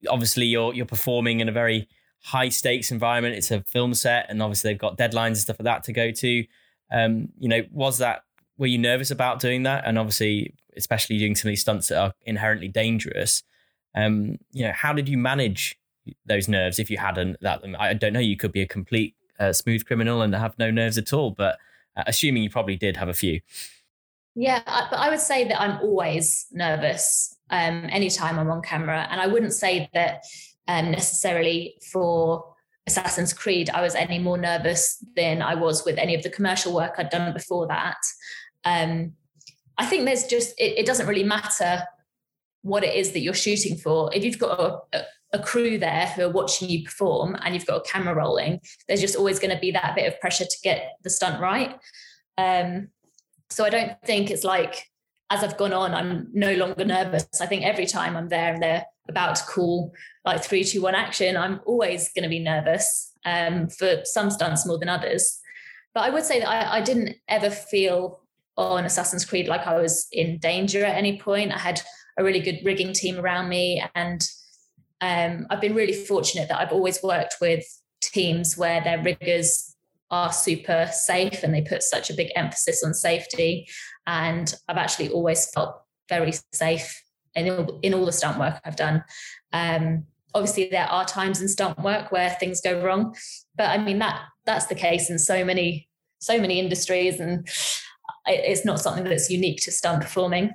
[0.08, 1.88] obviously you're you're performing in a very
[2.20, 3.34] high stakes environment.
[3.34, 6.12] It's a film set, and obviously they've got deadlines and stuff like that to go
[6.12, 6.44] to.
[6.92, 8.22] Um, you know, was that
[8.58, 9.84] were you nervous about doing that?
[9.86, 13.42] And obviously, especially doing some of these stunts that are inherently dangerous.
[13.96, 15.76] Um, you know, how did you manage
[16.26, 17.62] those nerves if you hadn't that?
[17.78, 18.20] I don't know.
[18.20, 21.58] You could be a complete uh, smooth criminal and have no nerves at all, but
[21.96, 23.40] assuming you probably did have a few.
[24.34, 29.06] Yeah, but I would say that I'm always nervous um, anytime I'm on camera.
[29.10, 30.24] And I wouldn't say that
[30.66, 32.44] um, necessarily for
[32.86, 36.74] Assassin's Creed, I was any more nervous than I was with any of the commercial
[36.74, 37.98] work I'd done before that.
[38.64, 39.12] Um,
[39.78, 41.82] I think there's just, it, it, doesn't really matter
[42.62, 44.10] what it is that you're shooting for.
[44.14, 45.02] If you've got a,
[45.34, 49.00] a crew there who are watching you perform and you've got a camera rolling, there's
[49.00, 51.76] just always going to be that bit of pressure to get the stunt right.
[52.38, 52.88] Um,
[53.50, 54.86] so I don't think it's like
[55.30, 57.26] as I've gone on, I'm no longer nervous.
[57.40, 59.92] I think every time I'm there and they're about to call
[60.24, 64.66] like three, two, one action, I'm always going to be nervous um, for some stunts
[64.66, 65.40] more than others.
[65.94, 68.20] But I would say that I, I didn't ever feel
[68.56, 71.52] on Assassin's Creed like I was in danger at any point.
[71.52, 71.80] I had
[72.16, 74.24] a really good rigging team around me, and
[75.04, 77.62] um, I've been really fortunate that I've always worked with
[78.00, 79.76] teams where their riggers
[80.10, 83.68] are super safe and they put such a big emphasis on safety.
[84.06, 85.74] And I've actually always felt
[86.08, 87.02] very safe
[87.34, 89.04] in all, in all the stunt work I've done.
[89.52, 93.14] Um, obviously, there are times in stunt work where things go wrong,
[93.56, 95.88] but I mean that that's the case in so many
[96.18, 97.46] so many industries, and
[98.26, 100.52] it's not something that's unique to stunt performing.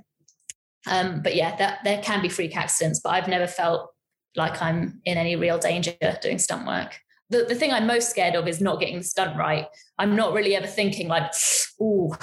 [0.88, 3.92] Um, but yeah, that there can be freak accidents, but I've never felt
[4.36, 7.00] like I'm in any real danger doing stunt work.
[7.30, 9.68] The, the thing I'm most scared of is not getting the stunt right.
[9.98, 11.32] I'm not really ever thinking like,
[11.80, 12.16] oh,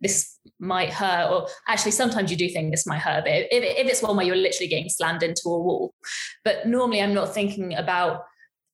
[0.00, 1.30] this might hurt.
[1.30, 3.24] Or actually, sometimes you do think this might hurt.
[3.24, 5.94] But if, if it's one where you're literally getting slammed into a wall,
[6.44, 8.22] but normally I'm not thinking about,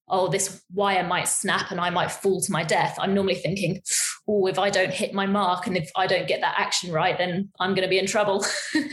[0.09, 2.97] oh, this wire might snap and I might fall to my death.
[2.99, 3.81] I'm normally thinking,
[4.29, 7.17] oh, if I don't hit my mark and if I don't get that action right,
[7.17, 8.45] then I'm going to be in trouble.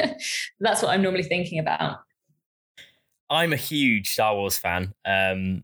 [0.60, 2.00] That's what I'm normally thinking about.
[3.30, 4.94] I'm a huge Star Wars fan.
[5.06, 5.64] Um,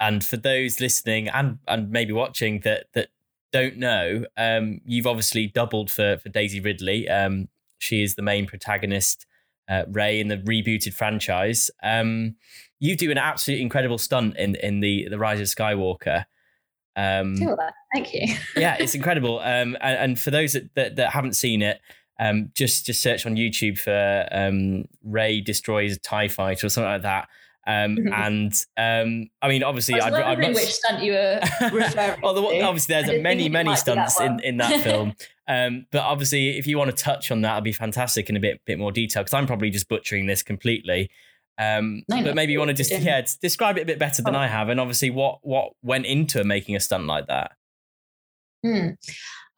[0.00, 3.08] and for those listening and and maybe watching that that
[3.52, 7.08] don't know, um, you've obviously doubled for for Daisy Ridley.
[7.08, 7.48] Um,
[7.78, 9.26] she is the main protagonist,
[9.68, 11.70] uh, Rey, in the rebooted franchise.
[11.82, 12.36] Um,
[12.80, 16.24] you do an absolutely incredible stunt in in the the Rise of Skywalker.
[16.96, 17.36] Um,
[17.92, 18.36] Thank you.
[18.56, 19.38] yeah, it's incredible.
[19.40, 21.80] Um, and, and, for those that, that, that haven't seen it,
[22.20, 26.90] um, just just search on YouTube for um, Rey destroys a Tie Fighter or something
[26.90, 27.28] like that.
[27.66, 28.12] Um, mm-hmm.
[28.12, 31.40] and um, I mean, obviously, I was I'd, I'd which stunt you were
[31.72, 35.14] referring well, the, obviously, there's a many, many stunts in, in that film.
[35.48, 38.40] Um, but obviously, if you want to touch on that, it'd be fantastic in a
[38.40, 41.10] bit bit more detail because I'm probably just butchering this completely.
[41.56, 44.34] Um, no, but maybe you want to just yeah describe it a bit better than
[44.34, 44.40] oh.
[44.40, 47.52] I have, and obviously what what went into making a stunt like that.
[48.62, 48.90] Hmm.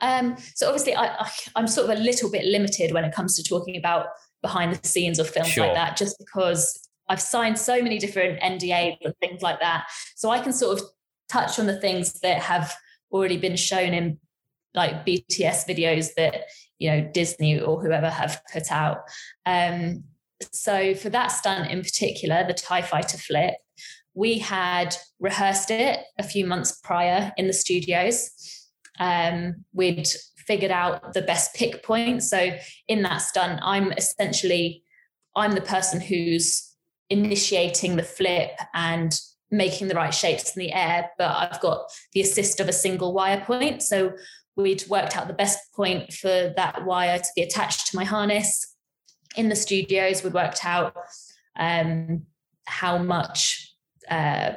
[0.01, 3.43] Um, so obviously, I, am sort of a little bit limited when it comes to
[3.43, 4.07] talking about
[4.43, 5.67] behind the scenes of films sure.
[5.67, 9.87] like that, just because I've signed so many different NDAs and things like that.
[10.15, 10.87] So I can sort of
[11.29, 12.75] touch on the things that have
[13.13, 14.19] already been shown in
[14.75, 16.45] like BTS videos that
[16.79, 18.99] you know Disney or whoever have put out.
[19.47, 20.05] Um,
[20.53, 23.55] so for that stunt in particular, the TIE fighter flip,
[24.15, 28.31] we had rehearsed it a few months prior in the studios.
[28.99, 32.23] Um, we'd figured out the best pick point.
[32.23, 32.57] So
[32.89, 34.83] in that stunt, I'm essentially
[35.35, 36.73] I'm the person who's
[37.11, 39.19] initiating the flip and
[39.51, 43.13] making the right shapes in the air, but I've got the assist of a single
[43.13, 43.83] wire point.
[43.83, 44.15] So
[44.57, 48.75] we'd worked out the best point for that wire to be attached to my harness.
[49.37, 50.97] In the studios, we'd worked out
[51.59, 52.23] um,
[52.65, 53.75] how much
[54.11, 54.53] uh,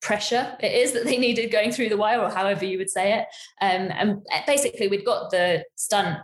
[0.00, 3.18] pressure it is that they needed going through the wire, or however you would say
[3.18, 3.26] it.
[3.60, 6.18] Um, and basically, we'd got the stunt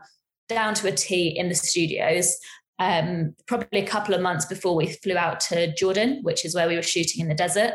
[0.49, 2.37] down to a T in the studios
[2.79, 6.69] um, probably a couple of months before we flew out to Jordan, which is where
[6.69, 7.75] we were shooting in the desert.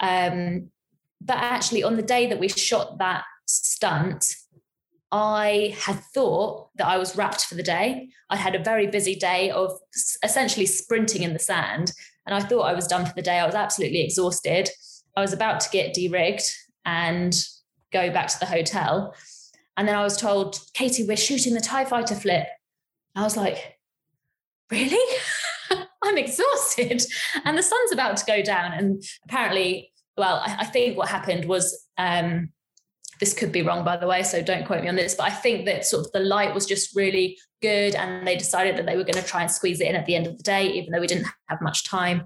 [0.00, 0.70] Um,
[1.20, 4.34] but actually, on the day that we shot that stunt,
[5.12, 8.08] I had thought that I was wrapped for the day.
[8.28, 9.72] I had a very busy day of
[10.22, 11.92] essentially sprinting in the sand,
[12.26, 13.38] and I thought I was done for the day.
[13.38, 14.70] I was absolutely exhausted.
[15.16, 16.44] I was about to get de-rigged
[16.84, 17.34] and
[17.92, 19.14] go back to the hotel.
[19.76, 22.46] And then I was told, Katie, we're shooting the TIE fighter flip.
[23.14, 23.78] I was like,
[24.70, 25.16] really?
[26.04, 27.02] I'm exhausted.
[27.44, 28.72] And the sun's about to go down.
[28.72, 32.50] And apparently, well, I, I think what happened was um,
[33.20, 35.30] this could be wrong, by the way, so don't quote me on this, but I
[35.30, 38.96] think that sort of the light was just really good and they decided that they
[38.96, 40.92] were going to try and squeeze it in at the end of the day, even
[40.92, 42.24] though we didn't have much time.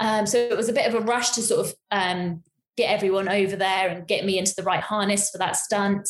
[0.00, 2.42] Um, so it was a bit of a rush to sort of um,
[2.76, 6.08] get everyone over there and get me into the right harness for that stunt.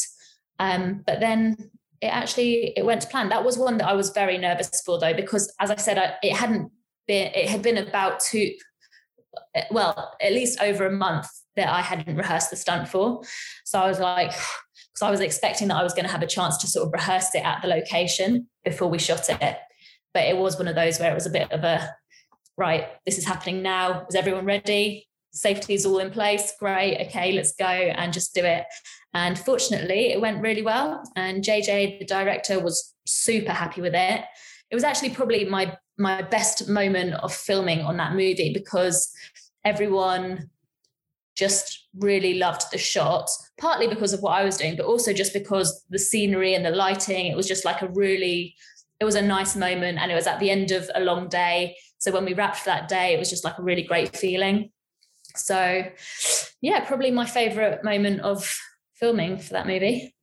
[0.59, 1.71] Um, but then
[2.01, 3.29] it actually it went to plan.
[3.29, 6.15] That was one that I was very nervous for though, because as I said, I,
[6.23, 6.71] it hadn't
[7.07, 8.53] been it had been about two,
[9.71, 13.23] well, at least over a month that I hadn't rehearsed the stunt for.
[13.65, 16.27] So I was like, because I was expecting that I was going to have a
[16.27, 19.59] chance to sort of rehearse it at the location before we shot it.
[20.13, 21.95] But it was one of those where it was a bit of a
[22.57, 24.07] right, this is happening now.
[24.09, 25.07] Is everyone ready?
[25.33, 26.53] Safety is all in place.
[26.61, 27.07] Great.
[27.07, 28.65] Okay, let's go and just do it.
[29.15, 31.03] And fortunately, it went really well.
[31.17, 34.25] And JJ, the director, was super happy with it.
[34.71, 39.13] It was actually probably my my best moment of filming on that movie because
[39.65, 40.51] everyone
[41.37, 45.33] just really loved the shot, partly because of what I was doing, but also just
[45.33, 48.55] because the scenery and the lighting, it was just like a really,
[49.01, 49.99] it was a nice moment.
[49.99, 51.77] And it was at the end of a long day.
[51.99, 54.71] So when we wrapped that day, it was just like a really great feeling.
[55.37, 55.85] So
[56.61, 58.55] yeah, probably my favorite moment of
[58.95, 60.15] filming for that movie.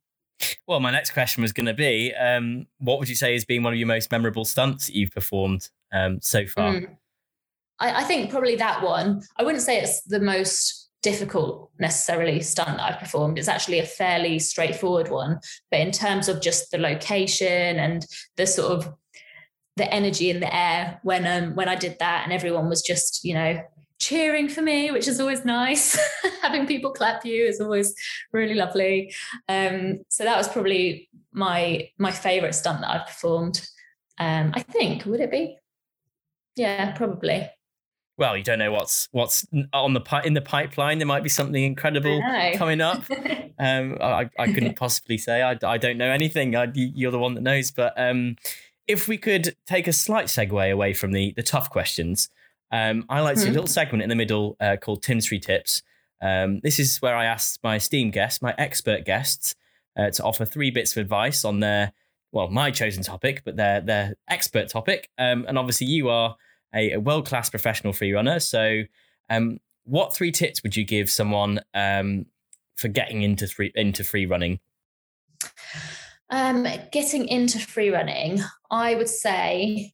[0.66, 3.62] Well, my next question was going to be um, what would you say has been
[3.62, 6.74] one of your most memorable stunts that you've performed um, so far?
[6.74, 6.96] Mm.
[7.78, 9.22] I, I, think probably that one.
[9.38, 13.38] I wouldn't say it's the most difficult necessarily stunt that I've performed.
[13.38, 15.40] It's actually a fairly straightforward one.
[15.70, 18.94] But in terms of just the location and the sort of
[19.76, 23.24] the energy in the air when um when I did that and everyone was just,
[23.24, 23.62] you know,
[23.98, 25.98] cheering for me, which is always nice.
[26.42, 27.94] Having people clap you is always
[28.32, 29.14] really lovely.
[29.48, 33.66] Um, so that was probably my my favorite stunt that I've performed.
[34.18, 35.56] Um, I think would it be?
[36.54, 37.48] Yeah, probably
[38.18, 40.98] well, you don't know what's what's on the in the pipeline.
[40.98, 42.22] There might be something incredible
[42.56, 43.04] coming up.
[43.58, 45.42] um, I, I couldn't possibly say.
[45.42, 46.54] I, I don't know anything.
[46.54, 47.70] I, you're the one that knows.
[47.70, 48.36] But um,
[48.86, 52.28] if we could take a slight segue away from the the tough questions,
[52.70, 53.54] um, I like to do a hmm.
[53.54, 55.82] little segment in the middle uh, called Tim's Three Tips.
[56.20, 59.54] Um, this is where I ask my esteemed guests, my expert guests,
[59.98, 61.92] uh, to offer three bits of advice on their
[62.30, 65.10] well, my chosen topic, but their their expert topic.
[65.18, 66.36] Um, and obviously, you are
[66.74, 68.40] a, a world class professional free runner.
[68.40, 68.82] So,
[69.30, 72.26] um, what three tips would you give someone um,
[72.76, 74.60] for getting into free into free running?
[76.30, 79.92] Um, getting into free running, I would say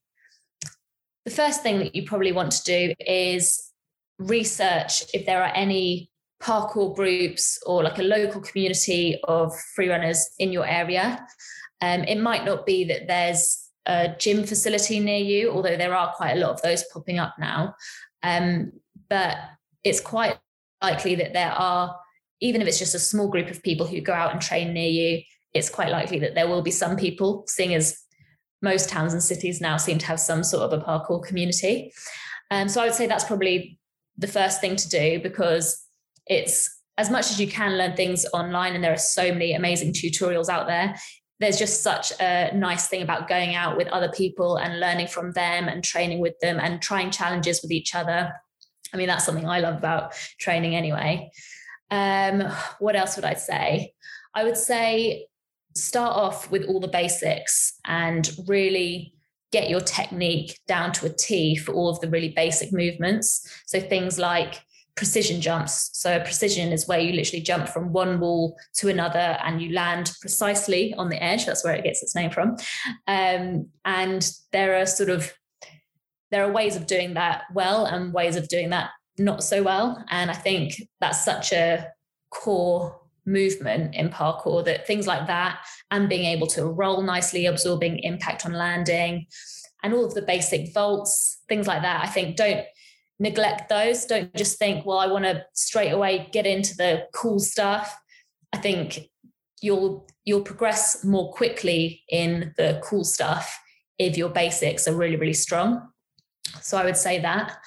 [1.25, 3.71] the first thing that you probably want to do is
[4.19, 6.09] research if there are any
[6.41, 11.25] parkour groups or like a local community of free runners in your area.
[11.81, 16.13] Um, it might not be that there's a gym facility near you, although there are
[16.13, 17.73] quite a lot of those popping up now.
[18.21, 18.71] Um,
[19.09, 19.37] but
[19.83, 20.37] it's quite
[20.81, 21.99] likely that there are,
[22.39, 24.89] even if it's just a small group of people who go out and train near
[24.89, 25.23] you,
[25.53, 27.97] it's quite likely that there will be some people, seeing as
[28.61, 31.91] most towns and cities now seem to have some sort of a parkour community.
[32.51, 33.79] Um, so I would say that's probably
[34.17, 35.83] the first thing to do because
[36.27, 39.93] it's as much as you can learn things online, and there are so many amazing
[39.93, 40.95] tutorials out there,
[41.39, 45.31] there's just such a nice thing about going out with other people and learning from
[45.31, 48.33] them and training with them and trying challenges with each other.
[48.93, 51.31] I mean, that's something I love about training anyway.
[51.91, 52.41] Um,
[52.79, 53.93] what else would I say?
[54.33, 55.27] I would say
[55.75, 59.13] start off with all the basics and really
[59.51, 63.63] get your technique down to a T for all of the really basic movements.
[63.65, 64.61] So things like
[64.99, 65.91] precision jumps.
[65.93, 70.11] So precision is where you literally jump from one wall to another and you land
[70.19, 71.45] precisely on the edge.
[71.45, 72.57] That's where it gets its name from.
[73.07, 75.33] Um, and there are sort of
[76.31, 80.03] there are ways of doing that well and ways of doing that not so well.
[80.09, 81.87] And I think that's such a
[82.29, 87.99] core movement in parkour that things like that and being able to roll nicely, absorbing
[87.99, 89.27] impact on landing,
[89.81, 92.65] and all of the basic vaults, things like that, I think don't
[93.19, 94.05] neglect those.
[94.05, 97.95] Don't just think, well, I want to straight away get into the cool stuff.
[98.53, 99.09] I think
[99.61, 103.59] you'll you'll progress more quickly in the cool stuff
[103.97, 105.89] if your basics are really really strong.
[106.61, 107.57] So I would say that.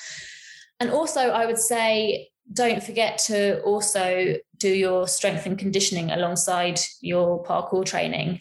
[0.81, 6.81] And also I would say don't forget to also do your strength and conditioning alongside
[7.01, 8.41] your parkour training.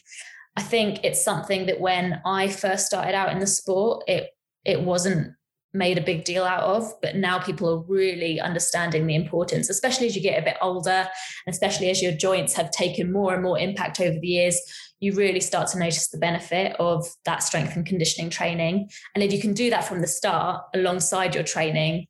[0.58, 4.32] I think it's something that when I first started out in the sport, it
[4.65, 5.34] it wasn't
[5.73, 10.05] made a big deal out of but now people are really understanding the importance especially
[10.05, 11.07] as you get a bit older
[11.47, 14.60] especially as your joints have taken more and more impact over the years
[15.01, 18.88] you really start to notice the benefit of that strength and conditioning training.
[19.15, 22.05] And if you can do that from the start alongside your training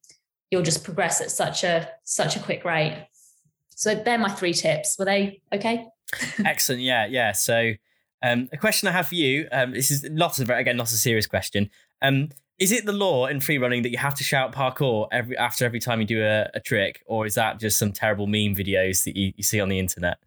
[0.51, 3.07] you'll just progress at such a such a quick rate.
[3.69, 4.97] So they're my three tips.
[4.99, 5.87] Were they okay?
[6.45, 6.81] Excellent.
[6.81, 7.31] Yeah yeah.
[7.31, 7.71] So
[8.21, 9.47] um, a question I have for you.
[9.51, 11.71] Um, this is lots of again, not a serious question.
[12.01, 12.29] Um,
[12.61, 15.65] is it the law in free running that you have to shout parkour every after
[15.65, 19.03] every time you do a, a trick, or is that just some terrible meme videos
[19.03, 20.19] that you, you see on the internet?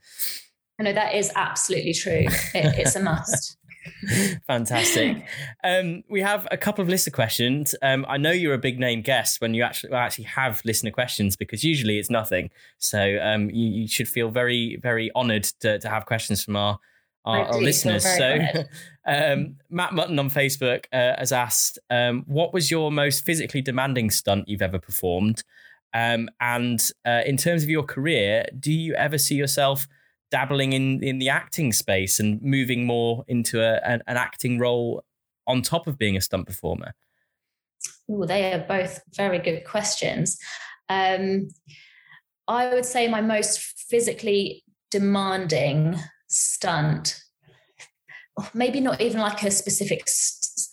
[0.81, 2.27] No, that is absolutely true.
[2.27, 3.57] It, it's a must.
[4.47, 5.25] Fantastic.
[5.63, 7.75] Um, we have a couple of listener questions.
[7.83, 10.91] Um, I know you're a big name guest when you actually well, actually have listener
[10.91, 12.51] questions because usually it's nothing.
[12.79, 16.79] So um, you, you, should feel very very honoured to, to have questions from our
[17.25, 18.05] our, our listeners.
[18.05, 18.39] So,
[19.07, 24.11] um, Matt Mutton on Facebook uh, has asked, um, "What was your most physically demanding
[24.11, 25.43] stunt you've ever performed?"
[25.93, 29.87] Um, and uh, in terms of your career, do you ever see yourself
[30.31, 35.05] dabbling in in the acting space and moving more into a, an, an acting role
[35.47, 36.95] on top of being a stunt performer?
[38.11, 40.39] Oh, they are both very good questions.
[40.89, 41.49] Um,
[42.49, 45.97] I would say my most physically demanding
[46.35, 47.25] stunt
[48.53, 50.09] maybe not even like a specific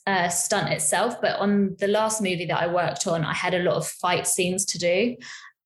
[0.07, 3.63] uh, stunt itself, but on the last movie that I worked on, I had a
[3.63, 5.15] lot of fight scenes to do.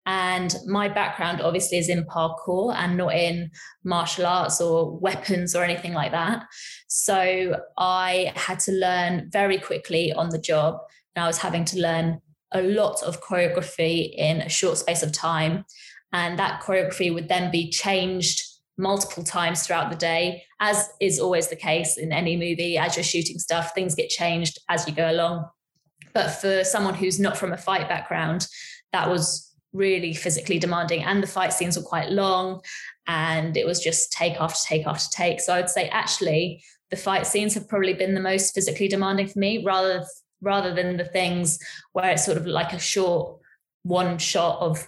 [0.08, 3.50] And my background obviously is in parkour and not in
[3.84, 6.44] martial arts or weapons or anything like that.
[6.88, 10.78] So I had to learn very quickly on the job.
[11.16, 12.20] And I was having to learn
[12.52, 15.66] a lot of choreography in a short space of time.
[16.14, 18.44] And that choreography would then be changed
[18.78, 22.78] multiple times throughout the day, as is always the case in any movie.
[22.78, 25.46] As you're shooting stuff, things get changed as you go along.
[26.14, 28.48] But for someone who's not from a fight background,
[28.94, 31.04] that was really physically demanding.
[31.04, 32.62] And the fight scenes were quite long
[33.08, 35.42] and it was just take after take after take.
[35.42, 39.28] So I would say actually the fight scenes have probably been the most physically demanding
[39.28, 40.06] for me rather
[40.42, 41.60] rather than the things
[41.94, 43.40] where it's sort of like a short
[43.84, 44.88] one shot of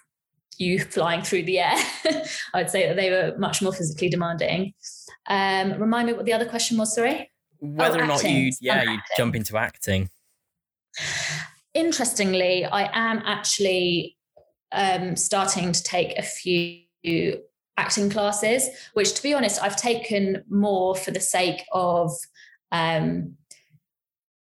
[0.57, 1.75] you flying through the air.
[2.53, 4.73] I would say that they were much more physically demanding.
[5.27, 7.31] Um, remind me what the other question was, sorry?
[7.59, 10.09] Whether oh, or not you yeah, you jump into acting.
[11.73, 14.17] Interestingly, I am actually
[14.71, 16.83] um, starting to take a few
[17.77, 22.11] acting classes, which to be honest, I've taken more for the sake of
[22.71, 23.37] um,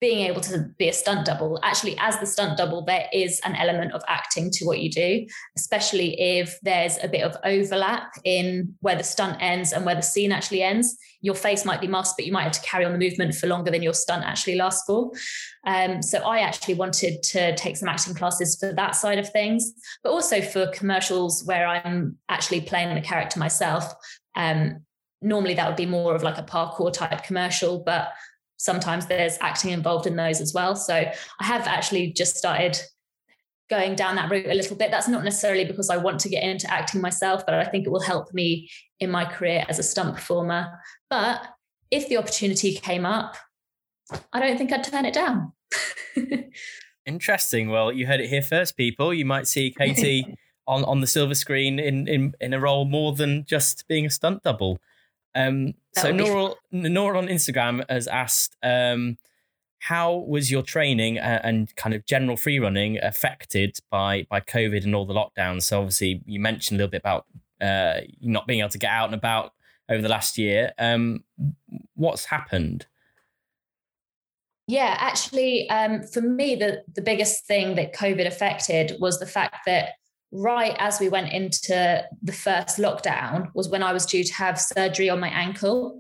[0.04, 1.58] being able to be a stunt double.
[1.64, 5.26] Actually, as the stunt double, there is an element of acting to what you do,
[5.56, 10.02] especially if there's a bit of overlap in where the stunt ends and where the
[10.02, 10.98] scene actually ends.
[11.22, 13.48] Your face might be masked, but you might have to carry on the movement for
[13.48, 15.10] longer than your stunt actually lasts for.
[15.66, 19.72] Um, so I actually wanted to take some acting classes for that side of things,
[20.04, 23.94] but also for commercials where I'm actually playing the character myself.
[24.36, 24.82] Um,
[25.22, 28.10] normally that would be more of like a parkour type commercial, but
[28.58, 30.76] sometimes there's acting involved in those as well.
[30.76, 32.78] So I have actually just started
[33.70, 34.92] going down that route a little bit.
[34.92, 37.90] That's not necessarily because I want to get into acting myself, but I think it
[37.90, 40.68] will help me in my career as a stunt performer.
[41.10, 41.42] But
[41.92, 43.36] if the opportunity came up,
[44.32, 45.54] I don't think I'd turn it down.
[47.06, 47.70] Interesting.
[47.70, 49.14] Well, you heard it here first, people.
[49.14, 50.38] You might see Katie
[50.68, 54.10] on, on the silver screen in, in, in a role more than just being a
[54.10, 54.80] stunt double.
[55.36, 59.18] Um, so Nora, Nora on Instagram has asked, um,
[59.80, 64.96] how was your training and kind of general free running affected by by COVID and
[64.96, 65.64] all the lockdowns?
[65.64, 67.26] So obviously you mentioned a little bit about
[67.60, 69.52] uh, not being able to get out and about
[69.90, 70.72] over the last year.
[70.80, 71.24] Um,
[71.96, 72.88] what's happened?
[74.68, 79.66] Yeah, actually, um, for me, the the biggest thing that COVID affected was the fact
[79.66, 79.96] that
[80.34, 84.60] right as we went into the first lockdown was when I was due to have
[84.60, 86.00] surgery on my ankle.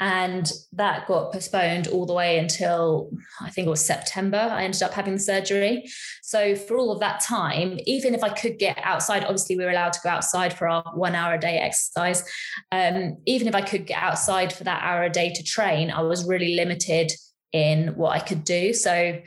[0.00, 4.38] And that got postponed all the way until I think it was September.
[4.38, 5.84] I ended up having the surgery.
[6.20, 9.70] So, for all of that time, even if I could get outside, obviously, we were
[9.70, 12.24] allowed to go outside for our one hour a day exercise.
[12.72, 16.02] Um, even if I could get outside for that hour a day to train, I
[16.02, 17.12] was really limited
[17.52, 18.72] in what I could do.
[18.72, 19.20] So,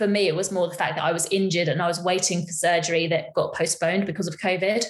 [0.00, 2.46] for me, it was more the fact that I was injured and I was waiting
[2.46, 4.82] for surgery that got postponed because of COVID.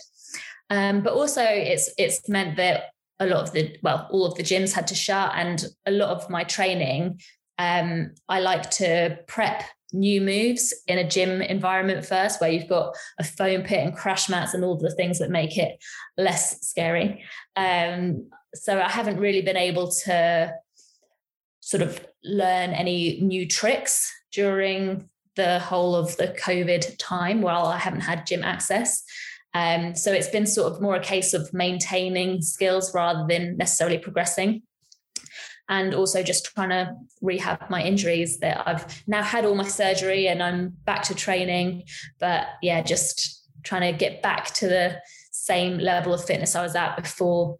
[0.70, 2.84] Um, but also, it's it's meant that
[3.18, 6.11] a lot of the well, all of the gyms had to shut, and a lot
[6.11, 7.20] of my training.
[7.58, 12.94] Um, I like to prep new moves in a gym environment first, where you've got
[13.18, 15.82] a foam pit and crash mats and all the things that make it
[16.16, 17.24] less scary.
[17.56, 20.54] Um, so I haven't really been able to
[21.58, 27.78] sort of learn any new tricks during the whole of the COVID time while I
[27.78, 29.03] haven't had gym access.
[29.55, 33.99] Um, so it's been sort of more a case of maintaining skills rather than necessarily
[33.99, 34.62] progressing.
[35.68, 40.26] And also just trying to rehab my injuries that I've now had all my surgery
[40.26, 41.85] and I'm back to training.
[42.18, 45.01] But yeah, just trying to get back to the
[45.31, 47.57] same level of fitness I was at before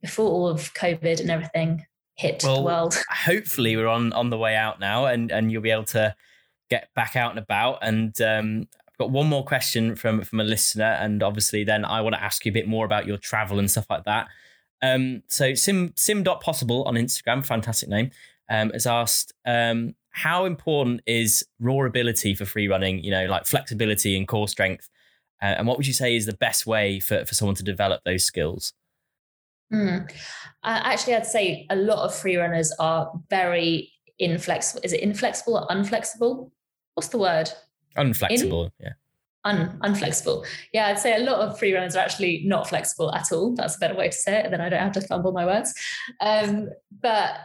[0.00, 1.84] before all of COVID and everything
[2.18, 2.96] hit well, the world.
[3.10, 6.14] Hopefully, we're on on the way out now, and and you'll be able to
[6.68, 7.78] get back out and about.
[7.80, 12.02] And um, I've got one more question from from a listener, and obviously, then I
[12.02, 14.28] want to ask you a bit more about your travel and stuff like that.
[14.82, 18.10] Um, so sim sim dot possible on Instagram, fantastic name,
[18.50, 19.32] um, has asked.
[19.46, 23.02] Um, how important is raw ability for free running?
[23.04, 24.88] You know, like flexibility and core strength.
[25.40, 28.02] Uh, and what would you say is the best way for, for someone to develop
[28.04, 28.72] those skills?
[29.72, 30.10] Mm.
[30.64, 34.80] Uh, actually, I'd say a lot of free runners are very inflexible.
[34.84, 36.50] Is it inflexible or unflexible?
[36.94, 37.50] What's the word?
[37.96, 38.72] Unflexible, In?
[38.80, 38.92] yeah.
[39.44, 40.44] Un, unflexible.
[40.72, 43.54] Yeah, I'd say a lot of free runners are actually not flexible at all.
[43.54, 44.50] That's a better way to say it.
[44.50, 45.72] Then I don't have to fumble my words.
[46.20, 46.68] Um,
[47.00, 47.36] but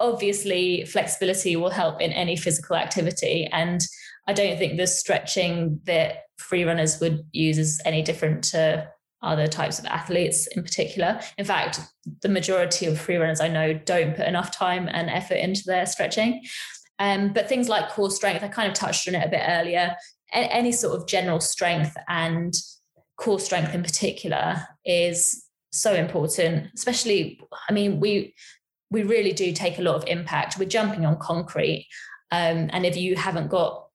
[0.00, 3.48] obviously, flexibility will help in any physical activity.
[3.52, 3.80] And
[4.26, 8.88] I don't think the stretching that free runners would use is any different to
[9.22, 11.20] other types of athletes in particular.
[11.38, 11.80] In fact,
[12.22, 15.86] the majority of free runners I know don't put enough time and effort into their
[15.86, 16.42] stretching.
[16.98, 19.96] Um, but things like core strength, I kind of touched on it a bit earlier.
[20.32, 22.54] A- any sort of general strength and
[23.16, 28.34] core strength in particular is so important, especially, I mean, we
[28.90, 30.58] we really do take a lot of impact.
[30.58, 31.88] We're jumping on concrete.
[32.30, 33.88] Um, and if you haven't got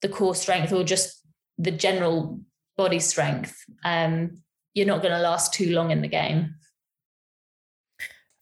[0.00, 1.20] the core strength or just
[1.58, 2.40] the general
[2.76, 3.54] body strength,
[3.84, 4.41] um,
[4.74, 6.54] you're not going to last too long in the game.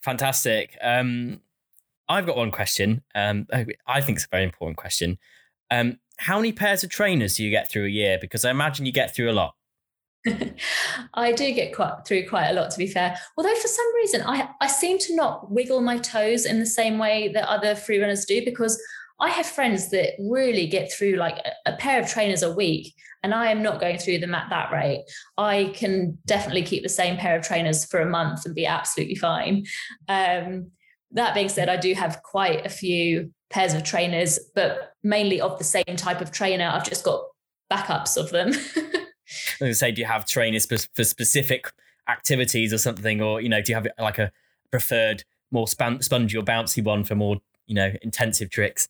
[0.03, 0.77] Fantastic.
[0.81, 1.41] Um,
[2.09, 3.03] I've got one question.
[3.15, 3.47] Um,
[3.87, 5.19] I think it's a very important question.
[5.71, 8.19] Um, how many pairs of trainers do you get through a year?
[8.21, 9.55] Because I imagine you get through a lot.
[11.15, 13.17] I do get quite through quite a lot, to be fair.
[13.39, 16.99] Although for some reason, I I seem to not wiggle my toes in the same
[16.99, 18.81] way that other free runners do because
[19.21, 23.35] I have friends that really get through like a, pair of trainers a week, and
[23.35, 25.05] I am not going through them at that rate.
[25.37, 29.17] I can definitely keep the same pair of trainers for a month and be absolutely
[29.17, 29.67] fine.
[30.09, 30.71] Um,
[31.13, 35.59] that being said, I do have quite a few pairs of trainers, but mainly of
[35.59, 36.71] the same type of trainer.
[36.73, 37.25] I've just got
[37.71, 38.53] backups of them.
[39.61, 41.71] I was say, do you have trainers for, for specific
[42.09, 44.33] activities or something, or you know, do you have like a
[44.71, 47.37] preferred, more spongy or bouncy one for more
[47.71, 48.89] you know intensive tricks?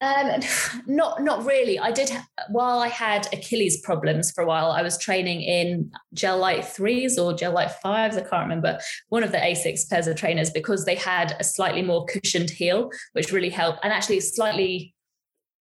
[0.00, 0.40] Um,
[0.86, 1.78] not not really.
[1.78, 2.10] I did
[2.48, 4.70] while I had Achilles problems for a while.
[4.70, 8.16] I was training in Gel-Lyte threes or Gel-Lyte fives.
[8.16, 8.78] I can't remember
[9.08, 12.90] one of the Asics pairs of trainers because they had a slightly more cushioned heel,
[13.12, 14.94] which really helped, and actually slightly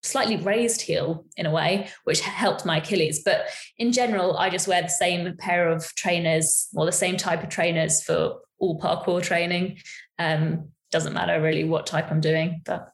[0.02, 3.22] slightly raised heel in a way, which helped my Achilles.
[3.24, 3.46] But
[3.78, 7.50] in general, I just wear the same pair of trainers or the same type of
[7.50, 9.78] trainers for all parkour training.
[10.20, 12.94] Um, doesn't matter really what type I'm doing, but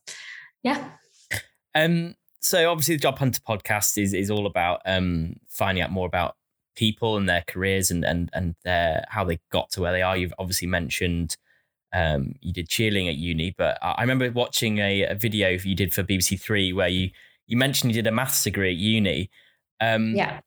[0.64, 0.90] yeah.
[1.76, 6.08] Um, so obviously the Job Hunter podcast is is all about um, finding out more
[6.08, 6.36] about
[6.76, 10.18] people and their careers and and and their how they got to where they are.
[10.18, 11.36] You've obviously mentioned
[11.94, 15.94] um, you did cheerleading at uni, but I remember watching a, a, video you did
[15.94, 17.10] for BBC Three where you
[17.48, 19.30] you mentioned you did a maths degree at uni.
[19.82, 20.40] Um, yeah.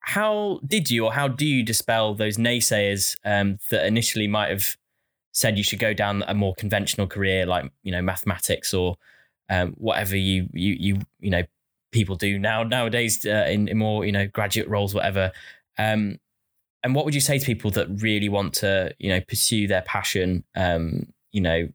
[0.00, 4.76] How did you or how do you dispel those naysayers um, that initially might have
[5.32, 8.96] said you should go down a more conventional career like you know mathematics or
[9.50, 11.42] um, whatever you you you you know
[11.90, 15.32] people do now nowadays uh, in, in, more you know graduate roles whatever.
[15.78, 16.18] Um,
[16.82, 19.82] and what would you say to people that really want to you know pursue their
[19.82, 21.68] passion um, you know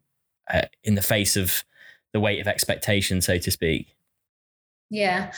[0.52, 1.64] uh, in the face of
[2.12, 3.94] the weight of expectation so to speak?
[4.90, 5.32] Yeah.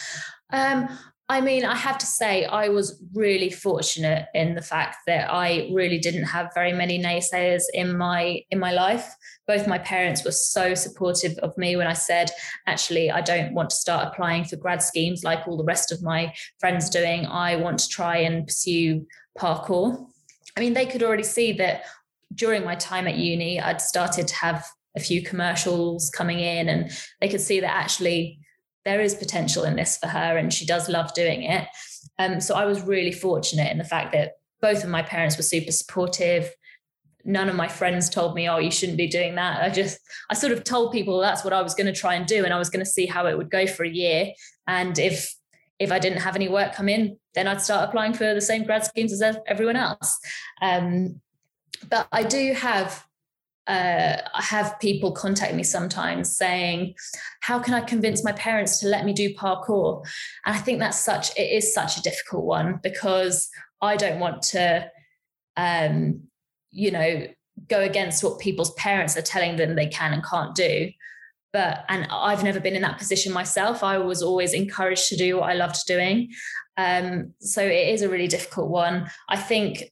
[0.52, 0.88] Um,
[1.28, 5.68] I mean, I have to say, I was really fortunate in the fact that I
[5.72, 9.12] really didn't have very many naysayers in my in my life.
[9.48, 12.30] Both my parents were so supportive of me when I said,
[12.68, 16.00] actually, I don't want to start applying for grad schemes like all the rest of
[16.00, 17.26] my friends doing.
[17.26, 19.04] I want to try and pursue
[19.36, 20.06] parkour.
[20.56, 21.82] I mean, they could already see that
[22.36, 24.64] during my time at uni, I'd started to have
[24.96, 28.38] a few commercials coming in, and they could see that actually
[28.86, 31.66] there is potential in this for her and she does love doing it.
[32.20, 35.42] Um, so I was really fortunate in the fact that both of my parents were
[35.42, 36.48] super supportive.
[37.24, 39.60] None of my friends told me, oh, you shouldn't be doing that.
[39.60, 39.98] I just,
[40.30, 42.44] I sort of told people that's what I was going to try and do.
[42.44, 44.30] And I was going to see how it would go for a year.
[44.68, 45.34] And if,
[45.80, 48.62] if I didn't have any work come in, then I'd start applying for the same
[48.62, 50.16] grad schemes as everyone else.
[50.62, 51.20] Um,
[51.90, 53.04] but I do have
[53.66, 56.94] uh, I have people contact me sometimes saying,
[57.40, 60.04] "How can I convince my parents to let me do parkour?"
[60.44, 63.48] And I think that's such it is such a difficult one because
[63.82, 64.90] I don't want to,
[65.56, 66.22] um,
[66.70, 67.26] you know,
[67.68, 70.90] go against what people's parents are telling them they can and can't do.
[71.52, 73.82] But and I've never been in that position myself.
[73.82, 76.30] I was always encouraged to do what I loved doing.
[76.76, 79.10] Um, so it is a really difficult one.
[79.28, 79.90] I think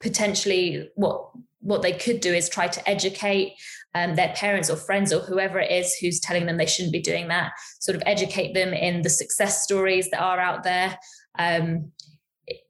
[0.00, 1.30] potentially what
[1.66, 3.54] what they could do is try to educate
[3.94, 7.00] um, their parents or friends or whoever it is who's telling them they shouldn't be
[7.00, 10.96] doing that, sort of educate them in the success stories that are out there.
[11.38, 11.92] Um,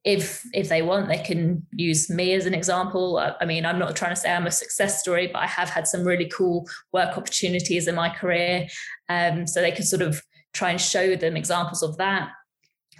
[0.04, 3.18] if if they want, they can use me as an example.
[3.18, 5.86] I mean, I'm not trying to say I'm a success story, but I have had
[5.86, 8.68] some really cool work opportunities in my career,
[9.10, 10.22] um, so they can sort of
[10.54, 12.30] try and show them examples of that.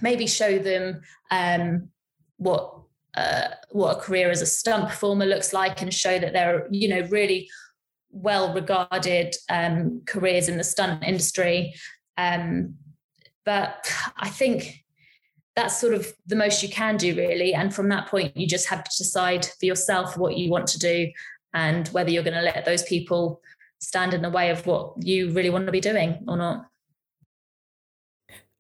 [0.03, 1.89] Maybe show them um,
[2.37, 2.86] what
[3.17, 6.69] uh, what a career as a stunt performer looks like and show that there are,
[6.71, 7.49] you know, really
[8.11, 11.75] well regarded um, careers in the stunt industry.
[12.17, 12.75] Um,
[13.45, 14.85] but I think
[15.55, 17.55] that's sort of the most you can do, really.
[17.55, 20.79] And from that point, you just have to decide for yourself what you want to
[20.79, 21.11] do
[21.55, 23.41] and whether you're going to let those people
[23.79, 26.67] stand in the way of what you really want to be doing or not.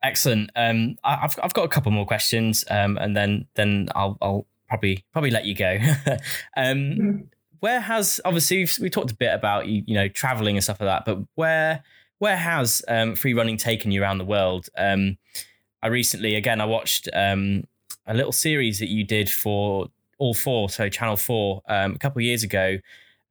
[0.06, 0.50] Excellent.
[0.54, 5.04] Um, I've I've got a couple more questions, um, and then then I'll I'll probably
[5.12, 5.78] probably let you go.
[6.56, 7.28] um.
[7.60, 10.88] Where has obviously we talked a bit about you you know traveling and stuff like
[10.88, 11.82] that, but where
[12.18, 14.68] where has um, free running taken you around the world?
[14.78, 15.16] Um,
[15.82, 17.64] I recently again I watched um,
[18.06, 19.88] a little series that you did for
[20.18, 22.76] All Four, so Channel Four, um, a couple of years ago,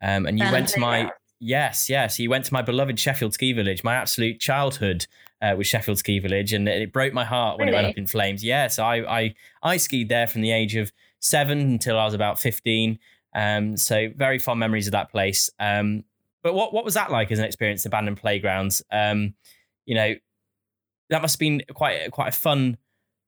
[0.01, 3.53] um, and you went to my yes yes you went to my beloved Sheffield ski
[3.53, 5.05] village, my absolute childhood
[5.41, 7.77] uh, with Sheffield Ski Village, and it broke my heart when really?
[7.77, 8.43] it went up in flames.
[8.43, 12.39] Yes, I, I I skied there from the age of seven until I was about
[12.39, 12.99] 15.
[13.33, 15.49] Um, so very fond memories of that place.
[15.59, 16.05] Um,
[16.41, 18.83] but what, what was that like as an experience, abandoned playgrounds?
[18.91, 19.33] Um,
[19.85, 20.13] you know,
[21.09, 22.77] that must have been quite, quite a fun,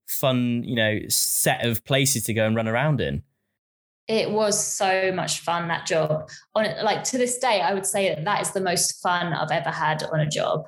[0.07, 3.23] fun, you know, set of places to go and run around in.
[4.07, 6.29] It was so much fun that job.
[6.55, 9.51] On like to this day, I would say that that is the most fun I've
[9.51, 10.65] ever had on a job,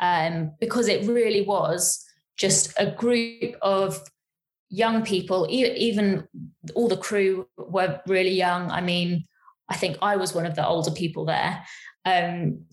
[0.00, 2.04] um, because it really was
[2.36, 4.00] just a group of
[4.68, 5.46] young people.
[5.50, 6.26] Even
[6.74, 8.70] all the crew were really young.
[8.70, 9.24] I mean,
[9.68, 11.64] I think I was one of the older people there,
[12.04, 12.64] um,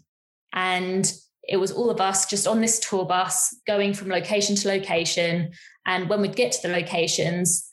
[0.53, 1.11] and
[1.47, 5.51] it was all of us just on this tour bus going from location to location.
[5.85, 7.69] And when we'd get to the locations,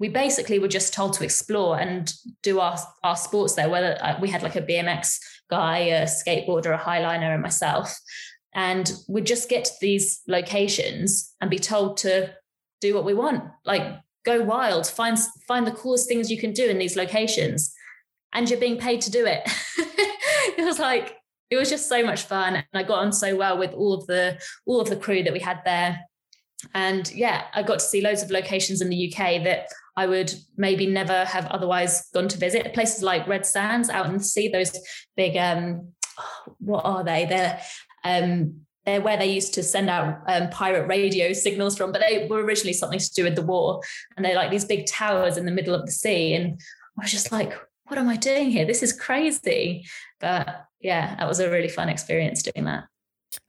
[0.00, 4.18] we basically were just told to explore and do our, our sports there, whether uh,
[4.20, 7.94] we had like a BMX guy, a skateboarder, a highliner, and myself.
[8.54, 12.34] And we'd just get to these locations and be told to
[12.80, 13.82] do what we want, like
[14.24, 17.72] go wild, find find the coolest things you can do in these locations.
[18.34, 19.42] And you're being paid to do it.
[20.58, 21.16] it was like
[21.50, 22.56] it was just so much fun.
[22.56, 25.32] And I got on so well with all of the all of the crew that
[25.32, 26.00] we had there.
[26.74, 30.32] And yeah, I got to see loads of locations in the UK that I would
[30.56, 32.72] maybe never have otherwise gone to visit.
[32.72, 34.72] Places like Red Sands out in the sea, those
[35.16, 35.92] big um,
[36.58, 37.26] what are they?
[37.26, 37.60] They're
[38.04, 42.26] um, they're where they used to send out um, pirate radio signals from, but they
[42.26, 43.80] were originally something to do with the war.
[44.16, 46.34] And they're like these big towers in the middle of the sea.
[46.34, 46.60] And
[46.98, 47.52] I was just like,
[47.86, 48.64] what am I doing here?
[48.64, 49.84] This is crazy.
[50.18, 52.84] But yeah, that was a really fun experience doing that.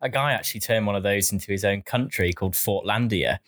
[0.01, 3.39] A guy actually turned one of those into his own country called Fortlandia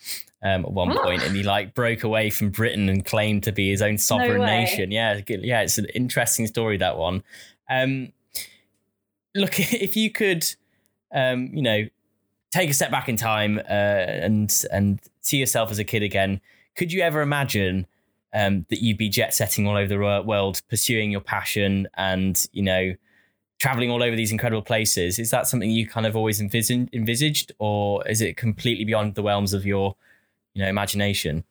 [0.43, 3.69] um, at one point, and he like broke away from Britain and claimed to be
[3.69, 4.91] his own sovereign no nation.
[4.91, 7.23] Yeah, yeah, it's an interesting story that one.
[7.69, 8.11] Um,
[9.33, 10.45] look, if you could,
[11.13, 11.87] um, you know,
[12.51, 16.41] take a step back in time uh, and and see yourself as a kid again,
[16.75, 17.87] could you ever imagine
[18.33, 22.63] um, that you'd be jet setting all over the world, pursuing your passion, and you
[22.63, 22.95] know?
[23.57, 25.19] traveling all over these incredible places?
[25.19, 29.53] Is that something you kind of always envisaged or is it completely beyond the realms
[29.53, 29.95] of your
[30.53, 31.43] you know imagination?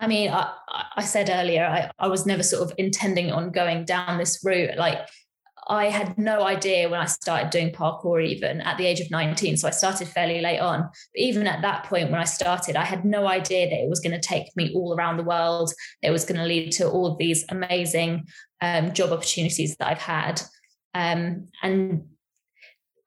[0.00, 0.52] I mean i,
[0.96, 4.76] I said earlier I, I was never sort of intending on going down this route.
[4.76, 4.98] Like
[5.72, 9.56] I had no idea when I started doing parkour, even at the age of 19.
[9.56, 10.82] So I started fairly late on.
[10.82, 14.00] But even at that point, when I started, I had no idea that it was
[14.00, 15.72] going to take me all around the world.
[16.02, 18.26] It was going to lead to all of these amazing
[18.60, 20.42] um, job opportunities that I've had.
[20.92, 22.04] Um, and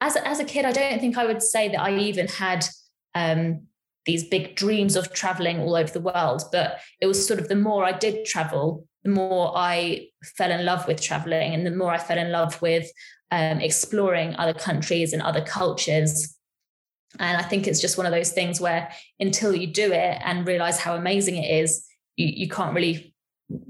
[0.01, 2.66] as, as a kid, I don't think I would say that I even had
[3.13, 3.68] um,
[4.07, 6.41] these big dreams of traveling all over the world.
[6.51, 10.66] But it was sort of the more I did travel, the more I fell in
[10.66, 12.91] love with traveling and the more I fell in love with
[13.32, 16.36] um, exploring other countries and other cultures.
[17.20, 20.47] And I think it's just one of those things where until you do it and
[20.47, 21.86] realize how amazing it is,
[22.16, 23.14] you, you can't really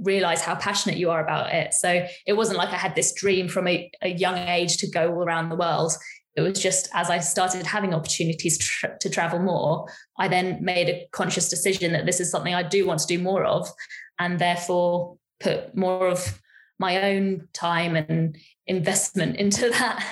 [0.01, 1.73] realize how passionate you are about it.
[1.73, 5.13] So it wasn't like I had this dream from a, a young age to go
[5.13, 5.91] all around the world.
[6.37, 9.85] It was just as I started having opportunities tra- to travel more,
[10.17, 13.21] I then made a conscious decision that this is something I do want to do
[13.21, 13.69] more of,
[14.17, 16.41] and therefore put more of
[16.79, 20.05] my own time and investment into that.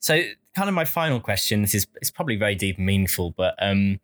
[0.00, 0.22] So,
[0.56, 1.62] kind of my final question.
[1.62, 4.00] This is it's probably very deep and meaningful, but um,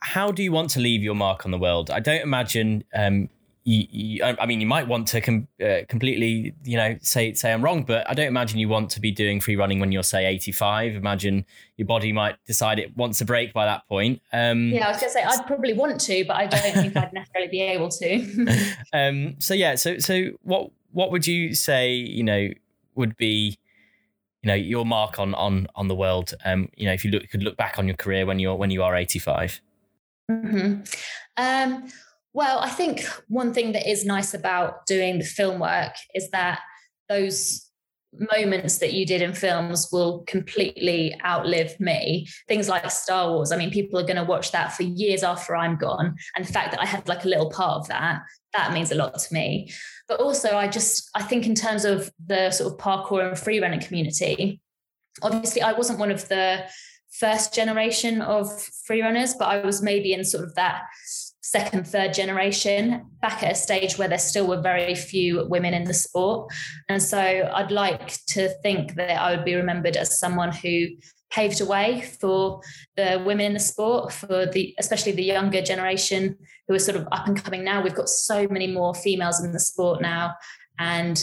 [0.00, 1.90] how do you want to leave your mark on the world?
[1.90, 3.28] I don't imagine um,
[3.68, 7.52] you, you, I mean, you might want to com- uh, completely, you know, say say
[7.52, 10.02] I'm wrong, but I don't imagine you want to be doing free running when you're
[10.02, 10.94] say 85.
[10.94, 11.44] Imagine
[11.76, 14.22] your body might decide it wants a break by that point.
[14.32, 17.12] Um, yeah, I was gonna say I'd probably want to, but I don't think I'd
[17.12, 18.74] necessarily be able to.
[18.94, 21.92] um, so yeah, so so what what would you say?
[21.92, 22.48] You know,
[22.94, 23.58] would be
[24.42, 26.32] you know your mark on on on the world.
[26.46, 28.70] Um, you know, if you look, could look back on your career when you're when
[28.70, 29.60] you are 85.
[30.30, 30.82] Mm-hmm.
[31.36, 31.90] Um,
[32.32, 36.60] well, I think one thing that is nice about doing the film work is that
[37.08, 37.68] those
[38.12, 42.26] moments that you did in films will completely outlive me.
[42.46, 43.52] Things like Star Wars.
[43.52, 46.16] I mean, people are going to watch that for years after I'm gone.
[46.36, 48.22] And the fact that I had like a little part of that,
[48.54, 49.70] that means a lot to me.
[50.06, 53.60] But also, I just, I think in terms of the sort of parkour and free
[53.60, 54.60] running community,
[55.22, 56.64] obviously, I wasn't one of the
[57.10, 58.50] first generation of
[58.86, 60.82] free runners, but I was maybe in sort of that
[61.50, 65.84] second, third generation, back at a stage where there still were very few women in
[65.84, 66.52] the sport.
[66.90, 70.88] And so I'd like to think that I would be remembered as someone who
[71.30, 72.60] paved a way for
[72.96, 76.36] the women in the sport, for the especially the younger generation
[76.66, 77.82] who are sort of up and coming now.
[77.82, 80.34] We've got so many more females in the sport now.
[80.78, 81.22] And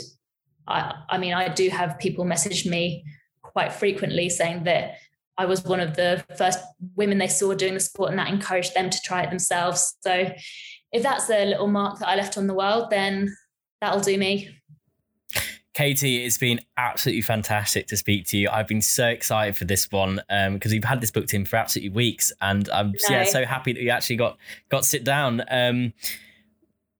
[0.67, 3.03] I, I mean, I do have people message me
[3.43, 4.95] quite frequently saying that
[5.38, 6.59] I was one of the first
[6.95, 9.95] women they saw doing the sport, and that encouraged them to try it themselves.
[10.01, 10.31] So,
[10.91, 13.36] if that's a little mark that I left on the world, then
[13.81, 14.49] that'll do me.
[15.75, 18.49] Katie, it's been absolutely fantastic to speak to you.
[18.49, 21.57] I've been so excited for this one because um, we've had this booked in for
[21.57, 22.97] absolutely weeks, and I'm no.
[23.09, 24.38] yeah so happy that you actually got
[24.69, 25.43] got sit down.
[25.51, 25.93] Um,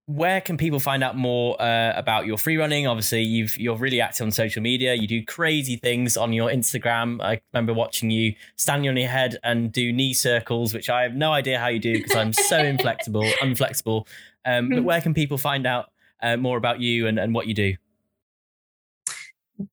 [0.07, 2.85] where can people find out more uh, about your free running?
[2.85, 4.93] Obviously, you've you're really active on social media.
[4.93, 7.21] You do crazy things on your Instagram.
[7.21, 11.15] I remember watching you standing on your head and do knee circles, which I have
[11.15, 14.07] no idea how you do because I'm so inflexible, unflexible.
[14.45, 15.91] Um, but where can people find out
[16.21, 17.75] uh, more about you and, and what you do?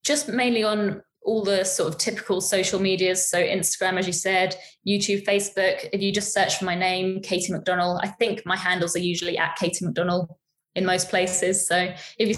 [0.03, 3.29] just mainly on all the sort of typical social medias.
[3.29, 4.57] So Instagram, as you said,
[4.87, 5.89] YouTube, Facebook.
[5.93, 9.39] If you just search for my name, Katie McDonald, I think my handles are usually
[9.39, 10.31] at Katie McDonald
[10.75, 11.67] in most places.
[11.67, 12.35] So if you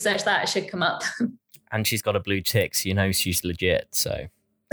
[0.00, 1.02] search that, it should come up.
[1.70, 3.88] And she's got a blue tick, so you know she's legit.
[3.92, 4.28] So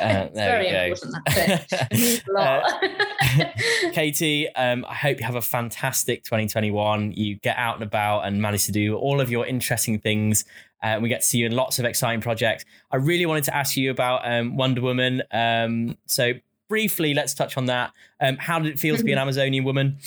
[0.00, 1.14] Uh, it's very important.
[1.26, 2.22] That's it.
[2.36, 7.12] uh, Katie, um, I hope you have a fantastic 2021.
[7.12, 10.44] You get out and about and manage to do all of your interesting things.
[10.82, 12.64] Uh, we get to see you in lots of exciting projects.
[12.90, 15.22] I really wanted to ask you about um, Wonder Woman.
[15.30, 16.32] Um, so
[16.68, 17.92] briefly, let's touch on that.
[18.20, 19.22] Um, how did it feel to be an mm-hmm.
[19.22, 19.98] Amazonian woman?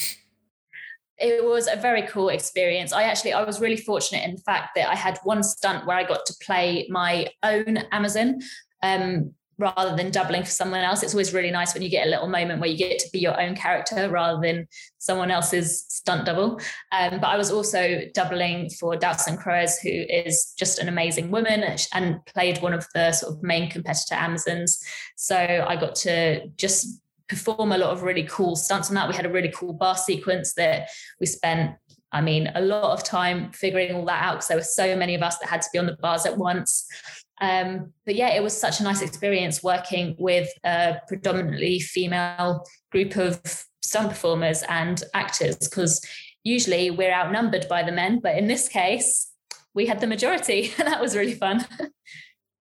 [1.24, 2.92] it was a very cool experience.
[2.92, 5.96] I actually I was really fortunate in the fact that I had one stunt where
[5.96, 8.42] I got to play my own Amazon.
[8.82, 11.04] Um, rather than doubling for someone else.
[11.04, 13.20] It's always really nice when you get a little moment where you get to be
[13.20, 16.60] your own character rather than someone else's stunt double.
[16.92, 21.64] Um, but I was also doubling for Doutzen Kroes, who is just an amazing woman
[21.94, 24.84] and played one of the sort of main competitor Amazons.
[25.16, 29.08] So I got to just perform a lot of really cool stunts on that.
[29.08, 30.90] We had a really cool bar sequence that
[31.20, 31.76] we spent
[32.14, 35.16] I mean, a lot of time figuring all that out because there were so many
[35.16, 36.86] of us that had to be on the bars at once.
[37.42, 43.16] Um, but yeah, it was such a nice experience working with a predominantly female group
[43.18, 43.42] of
[43.82, 46.06] stunt performers and actors because
[46.44, 49.32] usually we're outnumbered by the men, but in this case,
[49.74, 51.66] we had the majority, and that was really fun.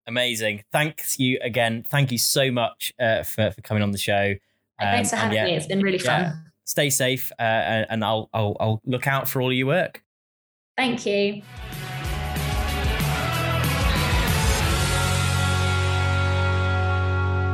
[0.06, 0.64] Amazing.
[0.72, 1.84] Thanks you again.
[1.88, 4.34] Thank you so much uh, for, for coming on the show.
[4.80, 5.54] Um, Thanks for having yeah, me.
[5.54, 6.22] It's been really fun.
[6.22, 6.32] Yeah,
[6.64, 7.42] stay safe, uh,
[7.88, 10.02] and I'll, I'll I'll look out for all your work.
[10.76, 11.42] Thank you.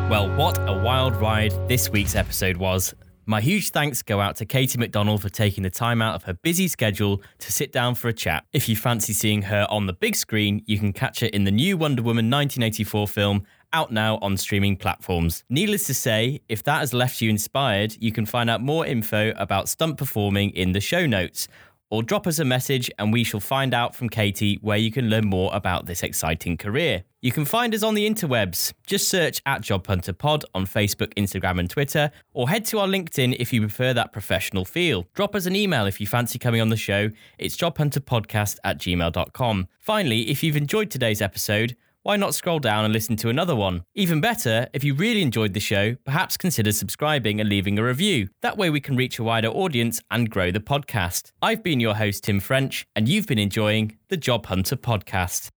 [0.08, 2.94] Well, what a wild ride this week's episode was.
[3.26, 6.32] My huge thanks go out to Katie McDonald for taking the time out of her
[6.32, 8.46] busy schedule to sit down for a chat.
[8.54, 11.50] If you fancy seeing her on the big screen, you can catch her in the
[11.50, 13.44] new Wonder Woman 1984 film
[13.74, 15.44] out now on streaming platforms.
[15.50, 19.34] Needless to say, if that has left you inspired, you can find out more info
[19.36, 21.48] about stunt performing in the show notes
[21.90, 25.08] or drop us a message and we shall find out from Katie where you can
[25.08, 27.04] learn more about this exciting career.
[27.20, 28.72] You can find us on the interwebs.
[28.86, 32.86] Just search at Job Hunter Pod on Facebook, Instagram, and Twitter, or head to our
[32.86, 35.06] LinkedIn if you prefer that professional feel.
[35.14, 37.10] Drop us an email if you fancy coming on the show.
[37.38, 39.68] It's jobhunterpodcast at gmail.com.
[39.80, 41.76] Finally, if you've enjoyed today's episode,
[42.08, 43.82] why not scroll down and listen to another one?
[43.94, 48.30] Even better, if you really enjoyed the show, perhaps consider subscribing and leaving a review.
[48.40, 51.32] That way we can reach a wider audience and grow the podcast.
[51.42, 55.50] I've been your host, Tim French, and you've been enjoying the Job Hunter podcast.